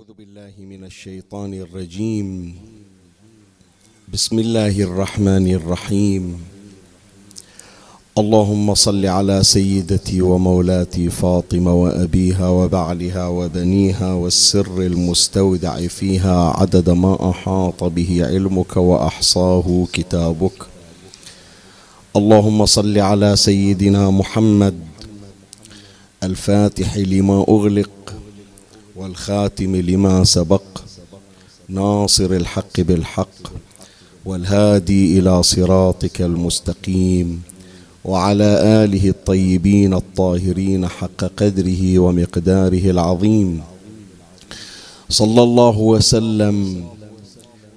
أعوذ 0.00 0.16
بالله 0.18 0.52
من 0.64 0.84
الشيطان 0.84 1.54
الرجيم. 1.54 2.54
بسم 4.12 4.38
الله 4.38 4.80
الرحمن 4.80 5.46
الرحيم. 5.54 6.40
اللهم 8.18 8.74
صل 8.74 9.06
على 9.06 9.44
سيدتي 9.44 10.22
ومولاتي 10.22 11.10
فاطمة 11.10 11.74
وأبيها 11.74 12.48
وبعلها 12.48 13.28
وبنيها 13.28 14.12
والسر 14.12 14.76
المستودع 14.82 15.86
فيها 15.86 16.50
عدد 16.56 16.90
ما 16.90 17.30
أحاط 17.30 17.84
به 17.84 18.26
علمك 18.26 18.76
وأحصاه 18.76 19.86
كتابك. 19.92 20.66
اللهم 22.16 22.66
صل 22.66 22.98
على 22.98 23.36
سيدنا 23.36 24.10
محمد. 24.10 24.80
الفاتح 26.22 26.96
لما 26.96 27.44
أغلق. 27.48 27.90
والخاتم 28.96 29.76
لما 29.76 30.24
سبق 30.24 30.62
ناصر 31.68 32.32
الحق 32.32 32.80
بالحق 32.80 33.52
والهادي 34.24 35.18
إلى 35.18 35.42
صراطك 35.42 36.22
المستقيم 36.22 37.42
وعلى 38.04 38.44
آله 38.84 39.08
الطيبين 39.08 39.94
الطاهرين 39.94 40.88
حق 40.88 41.24
قدره 41.36 41.98
ومقداره 41.98 42.90
العظيم. 42.90 43.60
صلى 45.08 45.42
الله 45.42 45.78
وسلم 45.78 46.84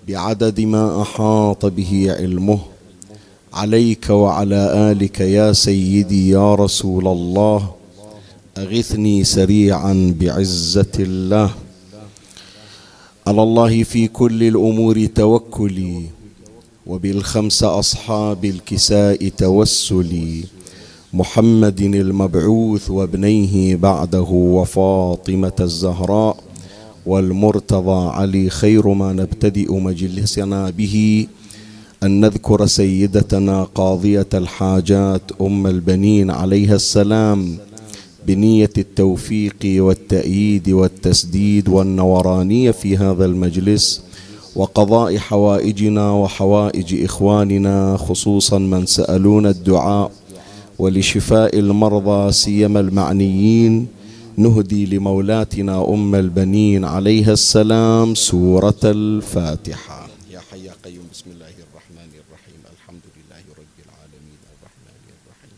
بعدد 0.08 0.62
ما 0.62 1.02
أحاط 1.02 1.66
به 1.66 2.16
علمه. 2.20 2.60
عليك 3.54 4.10
وعلى 4.10 4.92
آلك 4.92 5.20
يا 5.20 5.54
سيدي 5.54 6.30
يا 6.30 6.56
رسول 6.56 7.08
الله. 7.08 7.83
أغثني 8.58 9.24
سريعا 9.24 10.16
بعزة 10.20 10.94
الله. 11.00 11.50
على 13.28 13.44
الله 13.44 13.84
في 13.84 14.08
كل 14.08 14.44
الأمور 14.44 15.06
توكلي 15.06 16.02
وبالخمس 16.88 17.64
أصحاب 17.64 18.46
الكساء 18.46 19.28
توسلي. 19.28 20.44
محمد 21.14 21.82
المبعوث 21.82 22.90
وابنيه 22.90 23.76
بعده 23.76 24.30
وفاطمة 24.30 25.58
الزهراء 25.60 26.38
والمرتضى 27.06 28.10
علي 28.10 28.50
خير 28.50 28.88
ما 28.88 29.14
نبتدئ 29.14 29.74
مجلسنا 29.74 30.70
به. 30.70 31.28
أن 32.04 32.22
نذكر 32.22 32.66
سيدتنا 32.66 33.64
قاضية 33.64 34.28
الحاجات 34.34 35.22
أم 35.42 35.68
البنين 35.68 36.32
عليها 36.32 36.76
السلام. 36.76 37.58
بنية 38.28 38.70
التوفيق 38.78 39.56
والتأييد 39.64 40.70
والتسديد 40.70 41.70
والنورانية 41.70 42.72
في 42.72 42.98
هذا 42.98 43.26
المجلس 43.26 44.04
وقضاء 44.56 45.18
حوائجنا 45.18 46.12
وحوائج 46.12 47.04
إخواننا 47.04 47.98
خصوصا 47.98 48.58
من 48.58 48.86
سألون 48.86 49.46
الدعاء 49.46 50.12
ولشفاء 50.80 51.60
المرضى 51.60 52.32
سيما 52.32 52.80
المعنيين 52.80 53.88
نهدي 54.38 54.86
لمولاتنا 54.86 55.90
أم 55.90 56.16
البنين 56.16 56.86
عليها 56.86 57.34
السلام 57.34 58.16
سورة 58.16 58.84
الفاتحة. 58.84 60.08
يا 60.32 60.40
حي 60.40 60.66
يا 60.66 60.74
قيوم 60.86 61.06
بسم 61.14 61.26
الله 61.36 61.54
الرحمن 61.66 62.12
الرحيم 62.22 62.62
الحمد 62.76 63.06
لله 63.16 63.44
رب 63.60 63.78
العالمين 63.86 64.40
الرحمن 64.54 65.04
الرحيم. 65.14 65.58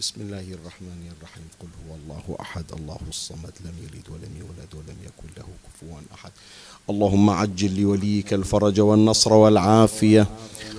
بسم 0.00 0.20
الله 0.20 0.40
الرحمن 0.40 1.02
الرحيم 1.16 1.44
قل 1.60 1.68
هو 1.88 1.94
الله 1.94 2.40
أحد 2.40 2.64
الله 2.78 2.98
الصمد 3.08 3.52
لم 3.64 3.72
يلد 3.82 4.06
ولم 4.08 4.32
يولد 4.40 4.74
ولم 4.74 4.96
يكن 5.04 5.28
له 5.36 5.44
كفوا 5.64 5.96
أحد 6.14 6.30
اللهم 6.90 7.30
عجل 7.30 7.80
لوليك 7.80 8.32
الفرج 8.34 8.80
والنصر 8.80 9.32
والعافية 9.32 10.26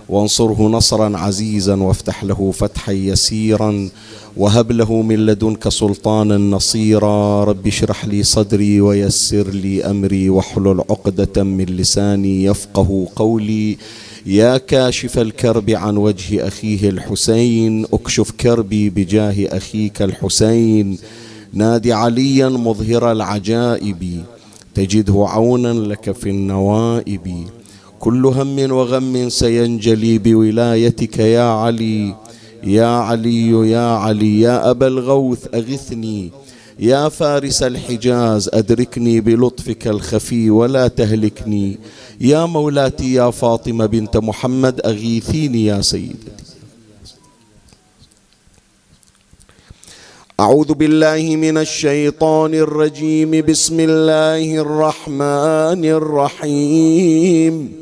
وانصره 0.09 0.61
نصرا 0.61 1.17
عزيزا 1.17 1.75
وافتح 1.75 2.23
له 2.23 2.51
فتحا 2.51 2.91
يسيرا 2.91 3.89
وهب 4.37 4.71
له 4.71 5.01
من 5.01 5.25
لدنك 5.25 5.69
سلطانا 5.69 6.37
نصيرا 6.37 7.43
رب 7.43 7.67
اشرح 7.67 8.05
لي 8.05 8.23
صدري 8.23 8.81
ويسر 8.81 9.49
لي 9.49 9.85
امري 9.85 10.29
واحلل 10.29 10.81
عقدة 10.89 11.43
من 11.43 11.65
لساني 11.65 12.43
يفقه 12.43 13.07
قولي 13.15 13.77
يا 14.25 14.57
كاشف 14.57 15.19
الكرب 15.19 15.69
عن 15.69 15.97
وجه 15.97 16.47
أخيه 16.47 16.89
الحسين 16.89 17.85
اكشف 17.93 18.31
كربي 18.31 18.89
بجاه 18.89 19.57
أخيك 19.57 20.01
الحسين. 20.01 20.97
نادي 21.53 21.93
عليا 21.93 22.49
مظهر 22.49 23.11
العجائب 23.11 24.23
تجده 24.75 25.25
عونا 25.27 25.73
لك 25.73 26.11
في 26.11 26.29
النوائب. 26.29 27.45
كل 27.99 28.25
هم 28.25 28.71
وغم 28.71 29.29
سينجلي 29.29 30.17
بولايتك 30.17 31.19
يا 31.19 31.43
علي. 31.43 32.15
يا 32.63 32.85
علي 32.85 33.69
يا 33.71 33.87
علي 33.87 34.41
يا 34.41 34.69
أبا 34.69 34.87
الغوث 34.87 35.47
أغثني. 35.55 36.31
يا 36.79 37.09
فارس 37.09 37.63
الحجاز 37.63 38.49
أدركني 38.53 39.21
بلطفك 39.21 39.87
الخفي 39.87 40.49
ولا 40.49 40.87
تهلكني. 40.87 41.77
يا 42.19 42.45
مولاتي 42.45 43.13
يا 43.13 43.31
فاطمة 43.31 43.85
بنت 43.85 44.17
محمد 44.17 44.81
أغيثيني 44.85 45.65
يا 45.65 45.81
سيدتي. 45.81 46.31
أعوذ 50.39 50.73
بالله 50.73 51.35
من 51.35 51.57
الشيطان 51.57 52.53
الرجيم. 52.53 53.45
بسم 53.45 53.79
الله 53.79 54.55
الرحمن 54.57 55.85
الرحيم. 55.85 57.81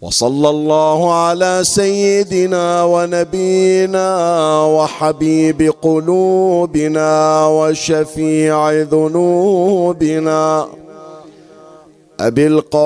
وصلى 0.00 0.50
الله 0.50 1.14
على 1.14 1.60
سيدنا 1.64 2.84
ونبينا 2.84 4.08
وحبيب 4.64 5.72
قلوبنا 5.82 7.46
وشفيع 7.46 8.72
ذنوبنا. 8.72 10.68
أبي 12.20 12.46
القاسم 12.46 12.76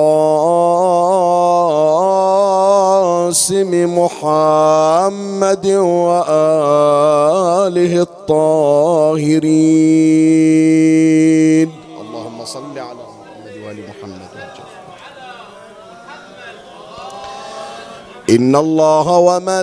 محمد 3.99 5.67
وآله 5.95 8.01
الطاهرين. 8.01 9.51
اللهم 12.01 12.45
صل 12.45 12.75
على 12.75 13.03
محمد 13.07 13.55
وآل 13.63 13.79
محمد 13.87 14.21
إن 18.29 18.55
الله 18.55 19.17
وملائكته 19.17 19.59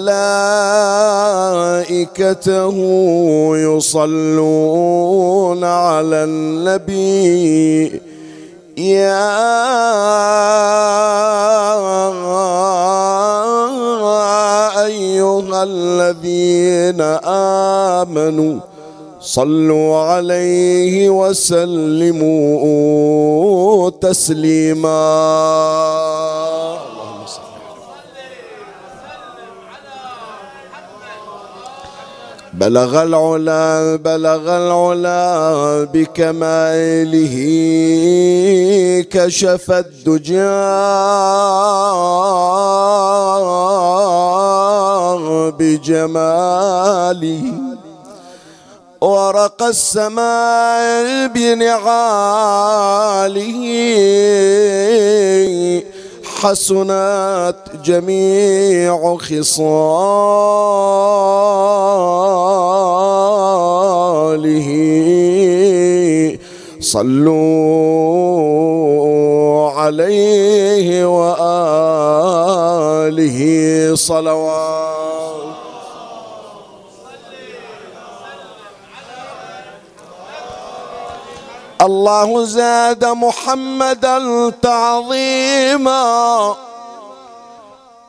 يصلون 3.57 5.65
على 5.65 6.25
النبي 6.25 8.01
يا 8.79 9.27
أيها 14.87 15.63
الذين 15.63 17.01
آمنوا 18.01 18.61
صلوا 19.21 19.97
عليه 19.97 21.11
وسلموا 21.11 22.31
تسليما 23.91 25.01
اللهم 26.87 27.27
صل 27.27 27.43
بلغ 32.59 33.03
العلا 33.03 33.97
بلغ 33.97 34.45
العلا 34.57 35.23
بكماله 35.95 37.37
كشف 39.11 39.71
الدجى. 39.71 40.59
بجماله 45.59 47.45
ورق 49.01 49.63
السماء 49.63 51.27
بنعاله. 51.35 51.99
حسنت 56.41 57.57
جميع 57.85 59.17
خصاله. 59.19 59.59
صلوا 66.81 67.31
عليه 69.71 70.89
وآله 71.19 71.71
صلوات 73.95 74.88
الله 81.83 82.45
زاد 82.45 83.05
محمدا 83.05 84.51
تعظيما. 84.63 86.55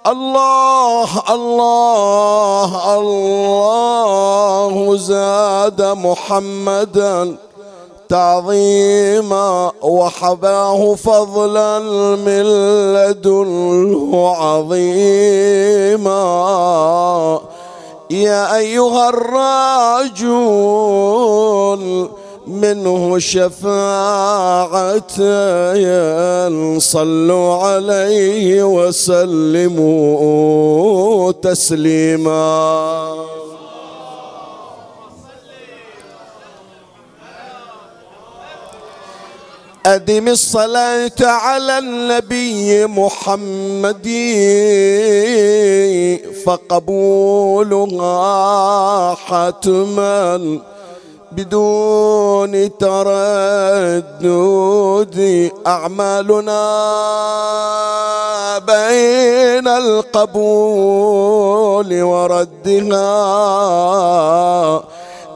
الله 0.08 1.10
الله 1.30 2.98
الله 2.98 4.98
زاد 4.98 5.82
محمدا 5.82 7.36
تعظيما. 8.10 9.72
وحباه 9.82 10.96
فضلا 10.96 11.80
من 12.16 12.44
لدنه 12.94 14.36
عظيما. 14.38 16.20
يا 18.10 18.56
أيها 18.56 19.10
الرجل 19.10 20.30
منه 22.50 23.20
شفاعة 23.20 25.04
صلوا 26.80 27.56
عليه 27.56 28.64
وسلموا 28.64 30.12
تسليما. 31.32 33.16
أدم 39.86 40.28
الصلاة 40.28 41.12
على 41.22 41.78
النبي 41.78 42.86
محمد 42.86 44.08
فقبولها 46.46 47.96
حتما. 49.16 50.60
بدون 51.32 52.78
تردد 52.78 54.30
أعمالنا 55.68 56.64
بين 58.60 59.68
القبول 59.68 60.82
وردها 62.02 63.10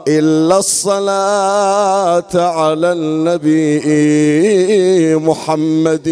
إلا 0.08 0.58
الصلاة 0.58 2.34
على 2.36 2.92
النبي 2.92 3.86
محمد. 5.16 6.10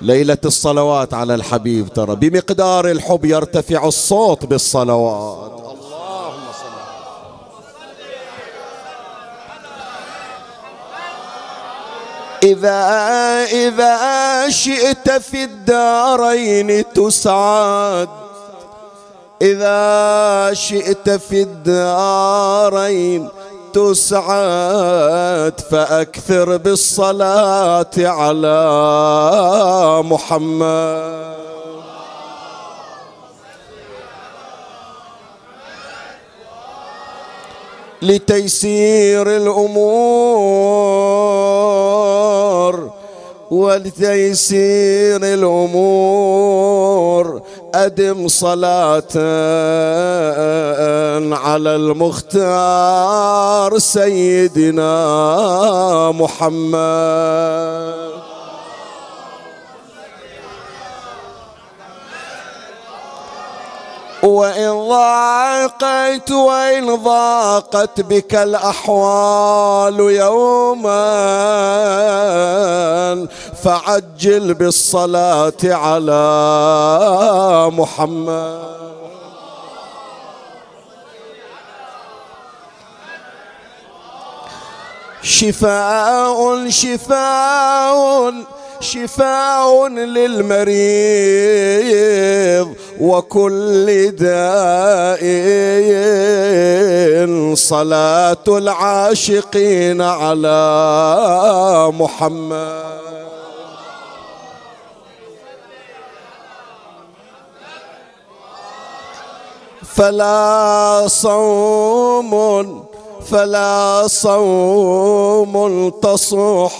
ليلة 0.00 0.38
الصلوات 0.44 1.14
على 1.14 1.34
الحبيب 1.34 1.88
ترى. 1.88 2.16
بمقدار 2.16 2.90
الحب 2.90 3.24
يرتفع 3.24 3.86
الصوت 3.86 4.46
بالصلوات. 4.46 5.52
اللهم 5.52 6.52
صل 6.52 6.68
إذا 12.42 12.80
إذا 13.52 14.50
شئت 14.50 15.10
في 15.10 15.44
الدارين 15.44 16.92
تسعد. 16.92 18.08
إذا 19.42 20.54
شئت 20.54 21.10
في 21.10 21.42
الدارين 21.42 23.28
تسعد 23.78 25.60
فأكثر 25.70 26.56
بالصلاة 26.56 27.96
على 27.98 28.58
محمد. 30.04 31.38
لتيسير 38.02 39.36
الأمور 39.36 39.68
ولتيسير 43.50 45.20
الأمور. 45.22 46.68
أدم 47.86 48.28
صلاة 48.28 49.14
على 51.34 51.76
المختار 51.76 53.78
سيدنا 53.78 54.92
محمد. 56.12 57.98
وإن 64.22 64.88
ضاقت 64.88 66.30
وإن 66.30 66.94
ضاقت 66.94 68.00
بك 68.00 68.34
الأحوال 68.34 70.00
يوما 70.00 70.98
فعجل 73.64 74.54
بالصلاة 74.54 75.52
على 75.64 76.22
محمد. 77.72 78.78
شفاء 85.22 86.68
شفاء 86.68 88.34
شفاء 88.80 89.88
للمريض 89.88 90.78
وكل 93.00 94.10
داء. 94.10 95.22
صلاة 97.54 98.46
العاشقين 98.48 100.00
على 100.02 100.60
محمد. 101.92 103.27
فلا 109.98 111.04
صوم 111.06 112.32
فلا 113.30 114.04
صوم 114.06 115.88
تصح 116.02 116.72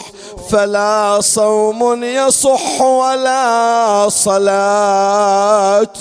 فلا 0.51 1.19
صوم 1.21 2.05
يصح 2.05 2.81
ولا 2.81 4.09
صلاة 4.09 6.01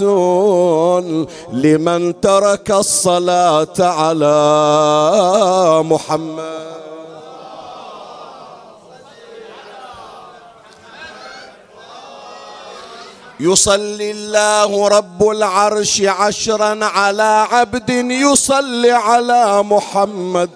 لمن 1.54 2.22
ترك 2.22 2.72
الصلاة 2.72 3.78
على 3.80 4.38
محمد. 5.86 6.87
يصلي 13.40 14.12
الله 14.12 14.88
رب 14.88 15.30
العرش 15.30 16.02
عشرا 16.02 16.86
على 16.86 17.48
عبد 17.52 17.90
يصلي 18.12 18.92
على 18.92 19.64
محمد 19.64 20.50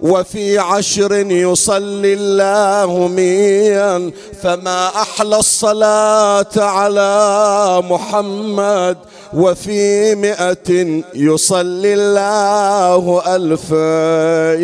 وفي 0.00 0.58
عشر 0.58 1.12
يصلي 1.30 2.14
الله 2.14 3.08
ميا 3.08 4.10
فما 4.42 4.88
أحلى 4.88 5.36
الصلاة 5.36 6.56
على 6.56 7.82
محمد 7.90 8.96
وفي 9.34 10.14
مئة 10.14 11.02
يصلي 11.14 11.94
الله 11.94 13.22
ألفا 13.36 14.54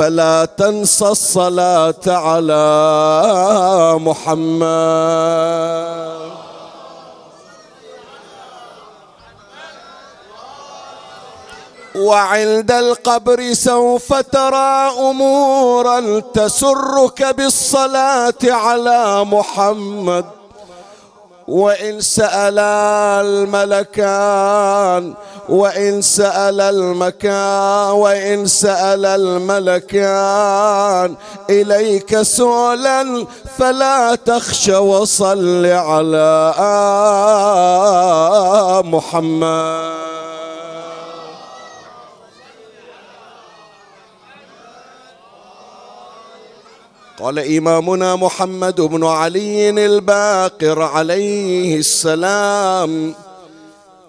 فلا 0.00 0.44
تنسى 0.56 1.08
الصلاة 1.08 2.04
على 2.08 2.64
محمد. 4.00 5.60
وعند 11.94 12.70
القبر 12.70 13.52
سوف 13.52 14.12
ترى 14.12 14.90
أمورا 14.98 16.20
تسرك 16.20 17.34
بالصلاة 17.36 18.40
على 18.44 19.24
محمد. 19.24 20.39
وإن 21.50 22.00
سأل 22.00 22.58
الملكان 23.26 25.14
وإن 25.48 26.02
سأل 26.02 26.60
المكان 26.60 27.90
وإن 27.90 28.46
سأل 28.46 29.06
الملكان 29.06 29.56
إليك 31.50 32.22
سؤلا 32.22 33.26
فلا 33.58 34.14
تخش 34.14 34.68
وصل 34.68 35.66
على 35.66 36.54
محمد. 38.84 40.09
قال 47.20 47.38
إمامنا 47.38 48.16
محمد 48.16 48.80
بن 48.80 49.04
علي 49.04 49.70
الباقر 49.70 50.82
عليه 50.82 51.76
السلام 51.78 53.14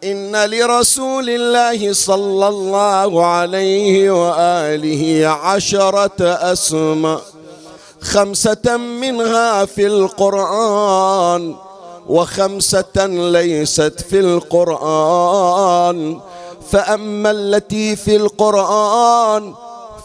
إن 0.03 0.45
لرسول 0.45 1.29
الله 1.29 1.93
صلى 1.93 2.47
الله 2.47 3.25
عليه 3.25 4.11
وآله 4.11 5.27
عشرة 5.27 6.21
أسماء 6.21 7.21
خمسة 8.01 8.77
منها 8.77 9.65
في 9.65 9.87
القرآن 9.87 11.55
وخمسة 12.07 13.05
ليست 13.05 14.05
في 14.09 14.19
القرآن 14.19 16.19
فأما 16.71 17.31
التي 17.31 17.95
في 17.95 18.15
القرآن 18.15 19.53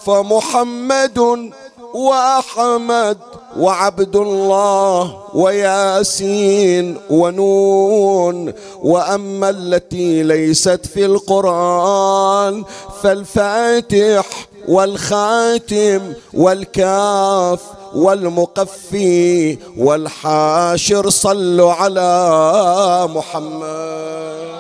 فمحمد 0.07 1.51
وأحمد 1.97 3.19
وعبد 3.59 4.17
الله 4.17 5.19
وياسين 5.35 6.97
ونون 7.11 8.53
وأما 8.83 9.51
التي 9.51 10.23
ليست 10.23 10.87
في 10.95 11.05
القرآن 11.07 12.65
فالفاتح 13.03 14.27
والخاتم 14.69 16.13
والكاف 16.35 17.61
والمقفي 17.95 19.59
والحاشر 19.79 21.11
صلوا 21.11 21.73
على 21.73 23.09
محمد. 23.15 24.56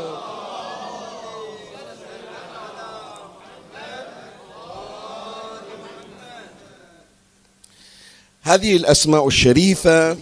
هذه 8.47 8.76
الأسماء 8.76 9.26
الشريفة 9.26 10.17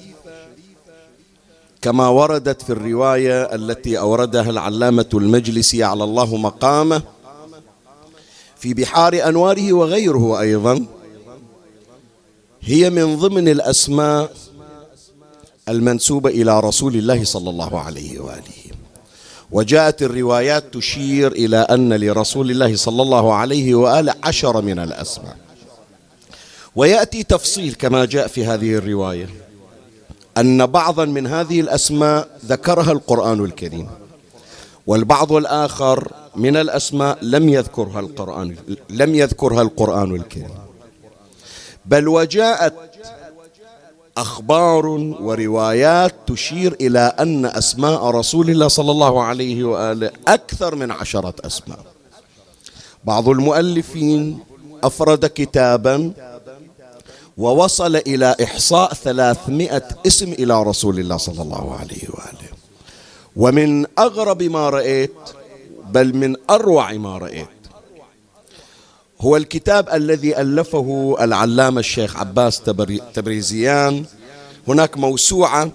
كما 1.83 2.09
وردت 2.09 2.63
في 2.63 2.71
الرواية 2.71 3.43
التي 3.55 3.99
أوردها 3.99 4.51
العلامة 4.51 5.09
المجلسي 5.15 5.85
على 5.85 6.05
الله 6.05 6.37
مقامه 6.37 7.03
في 8.57 8.75
بحار 8.75 9.29
أنواره 9.29 9.73
وغيره 9.73 10.41
أيضا. 10.41 10.87
هي 12.61 12.91
من 12.91 13.17
ضمن 13.17 13.49
الأسماء 13.49 14.33
المنسوبة 15.69 16.31
إلى 16.31 16.61
رسول 16.61 16.95
الله 16.95 17.25
صلى 17.25 17.51
الله 17.51 17.81
عليه 17.81 18.19
وآله. 18.19 18.65
وجاءت 19.51 20.03
الروايات 20.03 20.75
تشير 20.75 21.33
إلى 21.33 21.57
أن 21.57 21.93
لرسول 21.93 22.51
الله 22.51 22.77
صلى 22.77 23.03
الله 23.03 23.35
عليه 23.35 23.75
وآله 23.75 24.15
عشر 24.23 24.63
من 24.63 24.79
الأسماء. 24.79 25.37
ويأتي 26.77 27.23
تفصيل 27.23 27.75
كما 27.75 28.05
جاء 28.05 28.27
في 28.27 28.47
هذه 28.47 28.75
الرواية. 28.75 29.29
أن 30.39 30.67
بعضا 30.67 31.05
من 31.05 31.27
هذه 31.27 31.61
الأسماء 31.61 32.29
ذكرها 32.47 32.93
القرآن 32.93 33.45
الكريم 33.45 33.89
والبعض 34.87 35.33
الآخر 35.33 36.13
من 36.37 36.57
الأسماء 36.57 37.19
لم 37.23 37.49
يذكرها 37.49 38.01
القرآن 38.01 38.57
لم 38.91 39.15
يذكرها 39.15 39.63
القرآن 39.63 40.15
الكريم. 40.15 40.55
بل 41.87 42.09
وجاءت 42.09 42.75
أخبار 44.17 44.87
وروايات 45.21 46.15
تشير 46.27 46.77
إلى 46.81 47.01
أن 47.19 47.47
أسماء 47.47 48.05
رسول 48.11 48.51
الله 48.51 48.69
صلى 48.69 48.91
الله 48.91 49.23
عليه 49.23 49.65
وآله 49.65 50.11
أكثر 50.29 50.75
من 50.75 50.91
عشرة 50.91 51.35
أسماء. 51.45 51.79
بعض 53.05 53.29
المؤلفين 53.29 54.39
أفرد 54.83 55.27
كتابا 55.27 56.13
ووصل 57.39 57.97
إلى 57.97 58.37
إحصاء 58.43 58.95
ثلاثمائة 58.95 59.89
اسم 60.07 60.33
إلى 60.33 60.63
رسول 60.63 60.99
الله 60.99 61.17
صلى 61.17 61.43
الله 61.43 61.75
عليه 61.75 62.05
وآله. 62.09 62.49
ومن 63.37 63.87
أغرب 63.99 64.43
ما 64.43 64.71
رأيت 64.71 65.15
بل 65.91 66.17
من 66.17 66.37
أروع 66.51 66.93
ما 66.93 67.19
رأيت 67.19 67.49
هو 69.21 69.37
الكتاب 69.37 69.89
الذي 69.89 70.41
ألفه 70.41 71.17
العلامة 71.21 71.81
الشيخ 71.81 72.17
عباس 72.17 72.61
تبريزيان. 73.15 74.05
هناك 74.69 74.99
موسوعة 74.99 75.71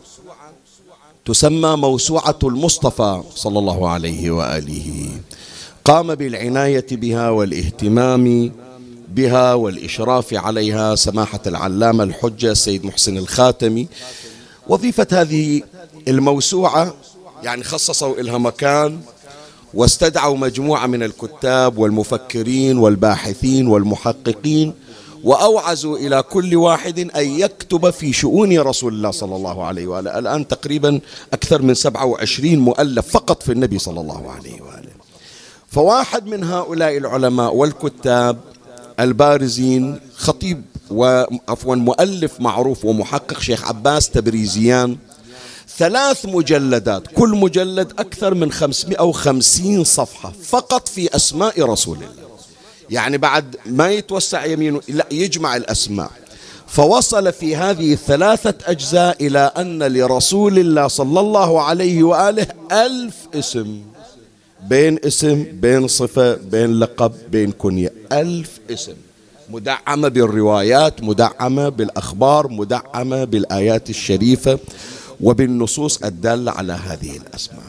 تسمى 1.26 1.76
موسوعة 1.76 2.40
المصطفى 2.44 3.24
صلى 3.36 3.60
الله 3.60 3.90
عليه 3.90 4.32
وآله. 4.32 5.10
قام 5.86 6.16
بالعناية 6.16 6.86
بها 6.92 7.30
والاهتمام 7.30 8.52
بها 9.10 9.54
والإشراف 9.54 10.34
عليها 10.34 10.96
سماحة 10.96 11.40
العلامة 11.48 12.04
الحجة 12.04 12.52
السيد 12.52 12.86
محسن 12.86 13.18
الخاتمي. 13.18 13.88
وظيفة 14.68 15.08
هذه 15.12 15.62
الموسوعة 16.08 16.94
يعني 17.44 17.64
خصصوا 17.64 18.16
لها 18.22 18.38
مكان 18.38 19.00
واستدعوا 19.74 20.38
مجموعة 20.38 20.88
من 20.88 21.04
الكتاب 21.04 21.78
والمفكرين 21.78 22.78
والباحثين 22.78 23.68
والمحققين 23.68 24.74
وأوعزوا 25.24 25.98
إلى 25.98 26.24
كل 26.24 26.56
واحد 26.56 27.00
أن 27.00 27.40
يكتب 27.40 27.90
في 27.90 28.14
شؤون 28.14 28.60
رسول 28.60 28.94
الله 28.94 29.12
صلى 29.12 29.36
الله 29.36 29.66
عليه 29.66 29.88
وآله. 29.88 30.20
الآن 30.20 30.48
تقريبا 30.48 31.00
أكثر 31.34 31.62
من 31.62 31.74
27 31.74 32.60
مؤلف 32.60 33.08
فقط 33.08 33.44
في 33.44 33.52
النبي 33.52 33.80
صلى 33.80 34.02
الله 34.02 34.32
عليه 34.32 34.62
وآله. 34.62 34.90
فواحد 35.68 36.26
من 36.28 36.44
هؤلاء 36.44 36.98
العلماء 36.98 37.56
والكتاب 37.56 38.38
البارزين 39.00 40.00
خطيب 40.16 40.62
وعفوا 40.92 41.76
مؤلف 41.76 42.40
معروف 42.40 42.86
ومحقق 42.86 43.40
شيخ 43.40 43.66
عباس 43.66 44.10
تبريزيان. 44.10 44.98
ثلاث 45.78 46.26
مجلدات 46.26 47.08
كل 47.08 47.30
مجلد 47.30 47.92
أكثر 48.00 48.34
من 48.34 48.52
550 48.52 49.84
صفحة 49.84 50.34
فقط 50.44 50.88
في 50.88 51.16
أسماء 51.16 51.62
رسول 51.64 51.98
الله. 51.98 52.30
يعني 52.90 53.18
بعد 53.18 53.56
ما 53.66 53.90
يتوسع 53.90 54.46
يمينه 54.46 54.82
لا 54.88 55.06
يجمع 55.12 55.56
الأسماء. 55.56 56.12
فوصل 56.68 57.34
في 57.34 57.56
هذه 57.56 57.94
الثلاثة 57.94 58.54
أجزاء 58.66 59.26
إلى 59.28 59.52
أن 59.58 59.84
لرسول 59.84 60.60
الله 60.60 60.88
صلى 60.88 61.20
الله 61.20 61.62
عليه 61.62 62.04
وآله 62.04 62.48
ألف 62.72 63.16
اسم. 63.36 63.82
بين 64.68 65.00
اسم 65.06 65.46
بين 65.54 65.88
صفة 65.88 66.36
بين 66.36 66.80
لقب 66.80 67.14
بين 67.32 67.52
كنية. 67.52 67.94
ألف 68.12 68.60
اسم. 68.70 68.94
مدعمة 69.50 70.08
بالروايات 70.08 71.04
مدعمة 71.04 71.70
بالأخبار 71.70 72.48
مدعمة 72.48 73.24
بالآيات 73.24 73.90
الشريفة 73.90 74.60
وبالنصوص 75.22 76.04
الدالة 76.04 76.52
على 76.52 76.74
هذه 76.74 77.18
الأسماء. 77.18 77.64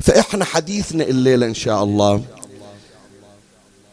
فإحنا 0.00 0.44
حديثنا 0.44 1.04
الليلة 1.04 1.46
إن 1.46 1.54
شاء 1.54 1.84
الله 1.84 2.22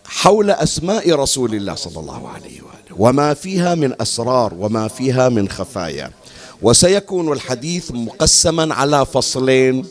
حول 0.05 0.49
أسماء 0.51 1.11
رسول 1.11 1.55
الله 1.55 1.75
صلى 1.75 1.99
الله 1.99 2.29
عليه 2.29 2.61
وآله. 2.61 2.95
وما 2.97 3.33
فيها 3.33 3.75
من 3.75 4.01
أسرار 4.01 4.53
وما 4.53 4.87
فيها 4.87 5.29
من 5.29 5.49
خفايا. 5.49 6.11
وسيكون 6.61 7.31
الحديث 7.31 7.91
مقسما 7.91 8.73
على 8.73 9.05
فصلين. 9.05 9.85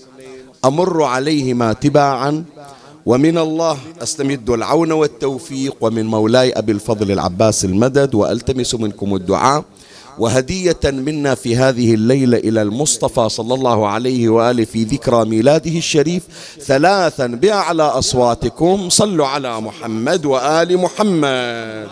أمر 0.64 1.02
عليهما 1.02 1.72
تباعا 1.72 2.44
ومن 3.06 3.38
الله 3.38 3.78
أستمد 4.02 4.50
العون 4.50 4.92
والتوفيق 4.92 5.76
ومن 5.80 6.06
مولاي 6.06 6.52
أبي 6.52 6.72
الفضل 6.72 7.10
العباس 7.12 7.64
المدد 7.64 8.14
وألتمس 8.14 8.74
منكم 8.74 9.14
الدعاء. 9.14 9.64
وهدية 10.18 10.80
منا 10.84 11.34
في 11.34 11.56
هذه 11.56 11.94
الليلة 11.94 12.36
إلى 12.36 12.62
المصطفى 12.62 13.28
صلى 13.28 13.54
الله 13.54 13.88
عليه 13.88 14.28
وآله 14.28 14.64
في 14.64 14.84
ذكرى 14.84 15.24
ميلاده 15.24 15.70
الشريف 15.70 16.22
ثلاثا 16.60 17.26
بأعلى 17.26 17.82
أصواتكم. 17.82 18.88
صلوا 18.88 19.26
على 19.26 19.60
محمد 19.60 20.26
وآل 20.26 20.78
محمد. 20.78 21.88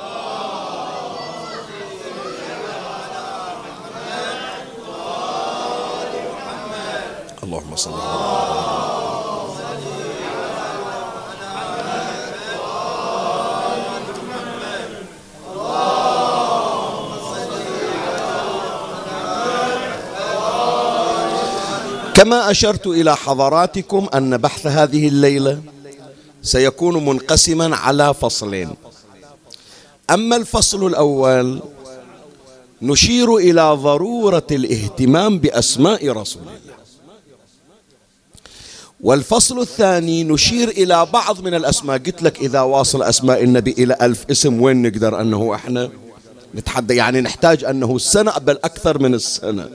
اللهم 7.45 7.77
صل 7.77 7.91
على 7.91 8.48
كما 22.19 22.51
أشرت 22.51 22.87
إلى 22.87 23.17
حضراتكم 23.17 24.09
أن 24.15 24.37
بحث 24.37 24.67
هذه 24.67 25.09
الليلة 25.09 25.61
سيكون 26.43 27.05
منقسما 27.05 27.77
على 27.77 28.15
فصلين. 28.15 28.75
أما 30.11 30.37
الفصل 30.37 30.87
الأول 30.87 31.63
نشير 32.83 33.37
إلى 33.37 33.73
ضرورة 33.73 34.47
الاهتمام 34.51 35.39
بأسماء 35.39 36.09
رسول 36.09 36.43
الله. 36.43 36.53
والفصل 39.01 39.61
الثاني 39.61 40.25
نشير 40.25 40.69
إلى 40.69 41.07
بعض 41.13 41.41
من 41.41 41.55
الأسماء. 41.55 41.99
قلت 41.99 42.23
لك 42.23 42.39
إذا 42.41 42.61
واصل 42.61 43.03
أسماء 43.03 43.43
النبي 43.43 43.71
إلى 43.79 43.97
ألف 44.03 44.25
اسم 44.31 44.63
وين 44.63 44.83
نقدر 44.83 45.21
أنه 45.21 45.55
إحنا 45.55 45.91
نتحدى؟ 46.55 46.97
يعني 46.97 47.21
نحتاج 47.21 47.65
أنه 47.65 47.97
السنة 47.97 48.39
بل 48.39 48.59
أكثر 48.65 48.99
من 48.99 49.15
السنة. 49.15 49.69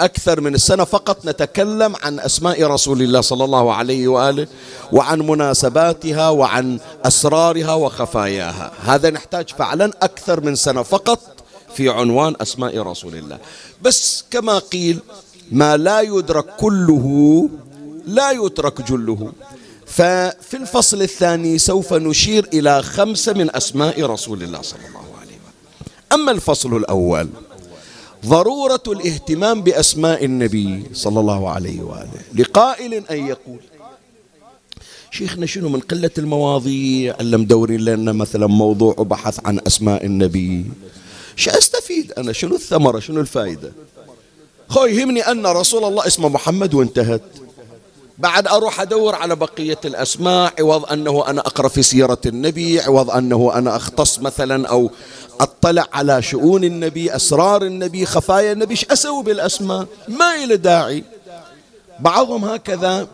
أكثر 0.00 0.40
من 0.40 0.54
السنة 0.54 0.84
فقط 0.84 1.26
نتكلم 1.26 1.96
عن 2.02 2.20
أسماء 2.20 2.64
رسول 2.64 3.02
الله 3.02 3.20
صلى 3.20 3.44
الله 3.44 3.74
عليه 3.74 4.08
وآله 4.08 4.46
وعن 4.92 5.18
مناسباتها 5.18 6.28
وعن 6.28 6.78
أسرارها 7.04 7.74
وخفاياها. 7.74 8.72
هذا 8.84 9.10
نحتاج 9.10 9.50
فعلا 9.50 9.92
أكثر 10.02 10.40
من 10.40 10.54
سنة 10.54 10.82
فقط 10.82 11.20
في 11.74 11.90
عنوان 11.90 12.34
أسماء 12.40 12.78
رسول 12.78 13.14
الله. 13.14 13.38
بس 13.82 14.24
كما 14.30 14.58
قيل 14.58 14.98
ما 15.50 15.76
لا 15.76 16.00
يدرك 16.00 16.46
كله 16.56 17.48
لا 18.06 18.30
يترك 18.30 18.82
جله. 18.82 19.32
ففي 19.86 20.54
الفصل 20.54 21.02
الثاني 21.02 21.58
سوف 21.58 21.92
نشير 21.92 22.48
إلى 22.52 22.82
خمسة 22.82 23.32
من 23.32 23.56
أسماء 23.56 24.02
رسول 24.02 24.42
الله 24.42 24.62
صلى 24.62 24.78
الله 24.88 25.00
عليه 25.20 25.36
وسلم 25.36 25.40
أما 26.12 26.32
الفصل 26.32 26.76
الأول 26.76 27.28
ضرورة 28.26 28.82
الاهتمام 28.86 29.62
بأسماء 29.62 30.24
النبي 30.24 30.84
صلى 30.92 31.20
الله 31.20 31.50
عليه 31.50 31.82
وآله. 31.82 32.20
لقائل 32.34 32.94
أن 32.94 33.26
يقول 33.26 33.60
شيخنا 35.10 35.46
شنو 35.46 35.68
من 35.68 35.80
قلة 35.80 36.10
المواضيع؟ 36.18 37.16
اللي 37.20 37.36
مدورين 37.36 37.80
لنا 37.80 38.12
مثلا 38.12 38.46
موضوع 38.46 38.94
وبحث 38.98 39.40
عن 39.44 39.60
أسماء 39.66 40.06
النبي؟ 40.06 40.64
شو 41.36 41.50
أستفيد 41.50 42.12
أنا؟ 42.12 42.32
شنو 42.32 42.54
الثمرة؟ 42.54 43.00
شنو 43.00 43.20
الفائدة؟ 43.20 43.72
خو 44.68 44.84
يهمني 44.84 45.20
أن 45.20 45.46
رسول 45.46 45.84
الله 45.84 46.06
اسمه 46.06 46.28
محمد 46.28 46.74
وانتهت. 46.74 47.22
بعد 48.18 48.46
أروح 48.48 48.80
أدور 48.80 49.14
على 49.14 49.36
بقية 49.36 49.78
الأسماء 49.84 50.52
عوض 50.58 50.92
أنه 50.92 51.24
أنا 51.28 51.40
أقرأ 51.40 51.68
في 51.68 51.82
سيرة 51.82 52.18
النبي 52.26 52.80
عوض 52.80 53.10
أنه 53.10 53.50
أنا 53.54 53.76
أختص 53.76 54.18
مثلا 54.18 54.68
أو 54.68 54.90
أطلع 55.40 55.86
على 55.92 56.22
شؤون 56.22 56.64
النبي 56.64 57.16
أسرار 57.16 57.62
النبي 57.62 58.06
خفايا 58.06 58.52
النبي 58.52 58.70
إيش 58.70 58.84
أسوي 58.84 59.22
بالأسماء؟ 59.22 59.86
ما 60.08 60.44
إلى 60.44 60.56
داعي. 60.56 61.04
بعضهم 62.00 62.44
هكذا 62.44 63.08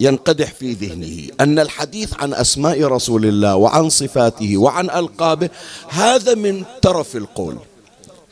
ينقدح 0.00 0.52
في 0.52 0.72
ذهنه 0.72 1.28
أن 1.40 1.58
الحديث 1.58 2.12
عن 2.18 2.34
أسماء 2.34 2.82
رسول 2.82 3.26
الله 3.26 3.56
وعن 3.56 3.88
صفاته 3.88 4.56
وعن 4.56 4.90
ألقابه 4.90 5.50
هذا 5.88 6.34
من 6.34 6.64
ترف 6.82 7.16
القول. 7.16 7.56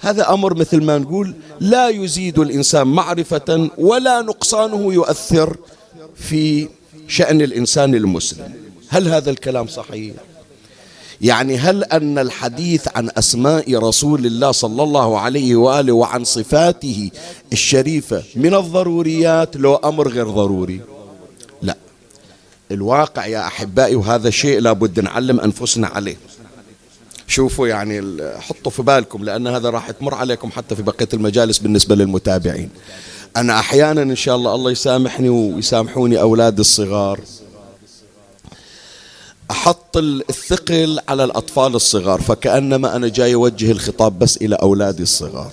هذا 0.01 0.31
أمر 0.33 0.55
مثل 0.55 0.83
ما 0.85 0.99
نقول 0.99 1.35
لا 1.61 1.89
يزيد 1.89 2.39
الإنسان 2.39 2.87
معرفة 2.87 3.71
ولا 3.79 4.23
نقصانه 4.23 4.93
يؤثر. 4.93 5.57
في 6.15 6.69
شأن 7.09 7.43
الإنسان 7.43 7.95
المسلم. 7.95 8.53
هل 8.89 9.09
هذا 9.09 9.31
الكلام 9.31 9.67
صحيح؟ 9.67 10.15
يعني 11.21 11.59
هل 11.59 11.85
أن 11.85 12.19
الحديث 12.19 12.89
عن 12.95 13.11
أسماء 13.17 13.75
رسول 13.79 14.27
الله 14.27 14.53
صلى 14.53 14.83
الله 14.83 15.19
عليه 15.19 15.57
وآله 15.57 15.93
وعن 15.93 16.25
صفاته 16.25 17.11
الشريفة 17.53 18.23
من 18.37 18.55
الضروريات 18.55 19.57
لو 19.57 19.75
أمر 19.75 20.09
غير 20.09 20.29
ضروري؟ 20.29 20.81
لا. 21.63 21.77
الواقع 22.71 23.27
يا 23.27 23.47
أحبائي 23.47 23.95
وهذا 23.95 24.31
شيء 24.31 24.61
لابد 24.61 25.01
نعلم 25.01 25.41
أنفسنا 25.41 25.87
عليه. 25.87 26.17
شوفوا 27.27 27.69
يعني 27.69 28.19
حطوا 28.41 28.73
في 28.73 28.83
بالكم 28.83 29.25
لأن 29.25 29.47
هذا 29.47 29.71
راح 29.71 29.91
تمر 29.91 30.15
عليكم 30.15 30.51
حتى 30.51 30.77
في 30.77 30.83
بقية 30.83 31.09
المجالس 31.15 31.59
بالنسبة 31.59 31.95
للمتابعين. 31.95 32.69
أنا 33.37 33.59
أحيانا 33.59 34.03
إن 34.03 34.17
شاء 34.17 34.37
الله 34.37 34.55
الله 34.55 34.71
يسامحني 34.71 35.29
ويسامحوني 35.29 36.21
أولادي 36.21 36.61
الصغار. 36.61 37.21
أحط 39.51 39.97
الثقل 39.97 40.99
على 41.09 41.25
الأطفال 41.25 41.75
الصغار 41.75 42.21
فكأنما 42.21 42.97
أنا 42.97 43.09
جاي 43.09 43.35
أوجه 43.35 43.71
الخطاب 43.71 44.19
بس 44.19 44.37
إلى 44.37 44.55
أولادي 44.55 45.03
الصغار. 45.03 45.53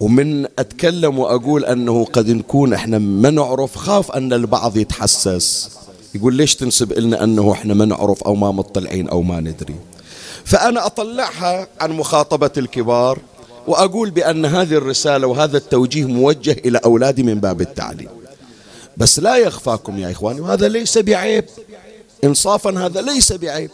ومن 0.00 0.44
أتكلم 0.44 1.18
وأقول 1.18 1.64
أنه 1.64 2.04
قد 2.04 2.30
نكون 2.30 2.74
إحنا 2.74 2.98
ما 2.98 3.30
نعرف 3.30 3.76
خاف 3.76 4.10
أن 4.10 4.32
البعض 4.32 4.76
يتحسس. 4.76 5.70
يقول 6.14 6.34
ليش 6.34 6.54
تنسب 6.54 6.92
لنا 6.92 7.24
أنه 7.24 7.52
إحنا 7.52 7.74
ما 7.74 7.84
نعرف 7.84 8.22
أو 8.22 8.34
ما 8.34 8.50
مطلعين 8.50 9.08
أو 9.08 9.22
ما 9.22 9.40
ندري. 9.40 9.74
فأنا 10.44 10.86
أطلعها 10.86 11.68
عن 11.80 11.92
مخاطبة 11.92 12.50
الكبار. 12.56 13.18
وأقول 13.66 14.10
بأن 14.10 14.44
هذه 14.44 14.74
الرسالة 14.74 15.26
وهذا 15.26 15.56
التوجيه 15.56 16.04
موجه 16.04 16.56
إلى 16.64 16.80
أولادي 16.84 17.22
من 17.22 17.34
باب 17.40 17.60
التعليم. 17.60 18.08
بس 18.96 19.18
لا 19.18 19.36
يخفاكم 19.36 19.98
يا 19.98 20.10
إخواني 20.10 20.40
وهذا 20.40 20.68
ليس 20.68 20.98
بعيب. 20.98 21.44
إنصافا 22.24 22.86
هذا 22.86 23.00
ليس 23.00 23.32
بعيب. 23.32 23.70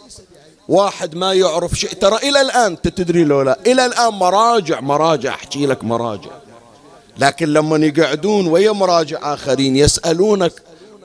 واحد 0.67 1.15
ما 1.15 1.33
يعرف 1.33 1.73
شيء 1.73 1.93
ترى 1.93 2.17
إلى 2.17 2.41
الآن 2.41 2.81
تدري 2.81 3.23
لو 3.23 3.41
لا؟ 3.41 3.59
إلى 3.67 3.85
الآن 3.85 4.13
مراجع 4.13 4.81
مراجع 4.81 5.29
أحكي 5.33 5.65
لك 5.65 5.83
مراجع. 5.83 6.31
لكن 7.17 7.53
لما 7.53 7.85
يقعدون 7.85 8.47
ويا 8.47 8.71
مراجع 8.71 9.33
آخرين 9.33 9.75
يسألونك 9.75 10.53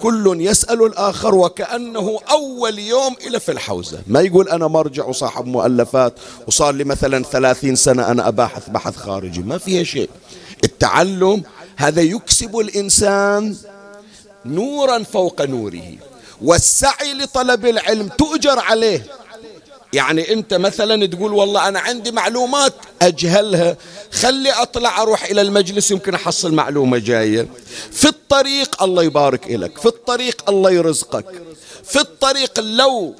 كل 0.00 0.36
يسأل 0.40 0.82
الآخر 0.82 1.34
وكأنه 1.34 2.18
أول 2.30 2.78
يوم 2.78 3.16
إلى 3.26 3.40
في 3.40 3.52
الحوزة. 3.52 3.98
ما 4.06 4.20
يقول 4.20 4.48
أنا 4.48 4.66
مرجع 4.66 5.04
وصاحب 5.04 5.46
مؤلفات 5.46 6.12
وصار 6.46 6.74
لي 6.74 6.84
مثلا 6.84 7.22
ثلاثين 7.22 7.76
سنة 7.76 8.10
أنا 8.10 8.28
أباحث 8.28 8.68
بحث 8.68 8.96
خارجي. 8.96 9.40
ما 9.40 9.58
فيها 9.58 9.84
شيء. 9.84 10.10
التعلم 10.64 11.42
هذا 11.76 12.02
يكسب 12.02 12.58
الإنسان 12.58 13.56
نورا 14.44 15.02
فوق 15.02 15.42
نوره. 15.42 15.94
والسعي 16.42 17.14
لطلب 17.14 17.66
العلم 17.66 18.08
تؤجر 18.08 18.58
عليه. 18.58 19.06
يعني 19.92 20.32
انت 20.32 20.54
مثلا 20.54 21.06
تقول 21.06 21.32
والله 21.32 21.68
أنا 21.68 21.80
عندي 21.80 22.12
معلومات 22.12 22.72
أجهلها 23.02 23.76
خلي 24.12 24.50
أطلع 24.50 25.02
أروح 25.02 25.24
إلى 25.24 25.40
المجلس 25.40 25.90
يمكن 25.90 26.14
أحصل 26.14 26.54
معلومة 26.54 26.98
جاية. 26.98 27.48
في 27.92 28.08
الطريق 28.08 28.82
الله 28.82 29.02
يبارك 29.02 29.50
لك 29.50 29.78
في 29.78 29.86
الطريق 29.86 30.50
الله 30.50 30.70
يرزقك 30.70 31.24
في 31.84 32.00
الطريق 32.00 32.60
لو 32.60 33.14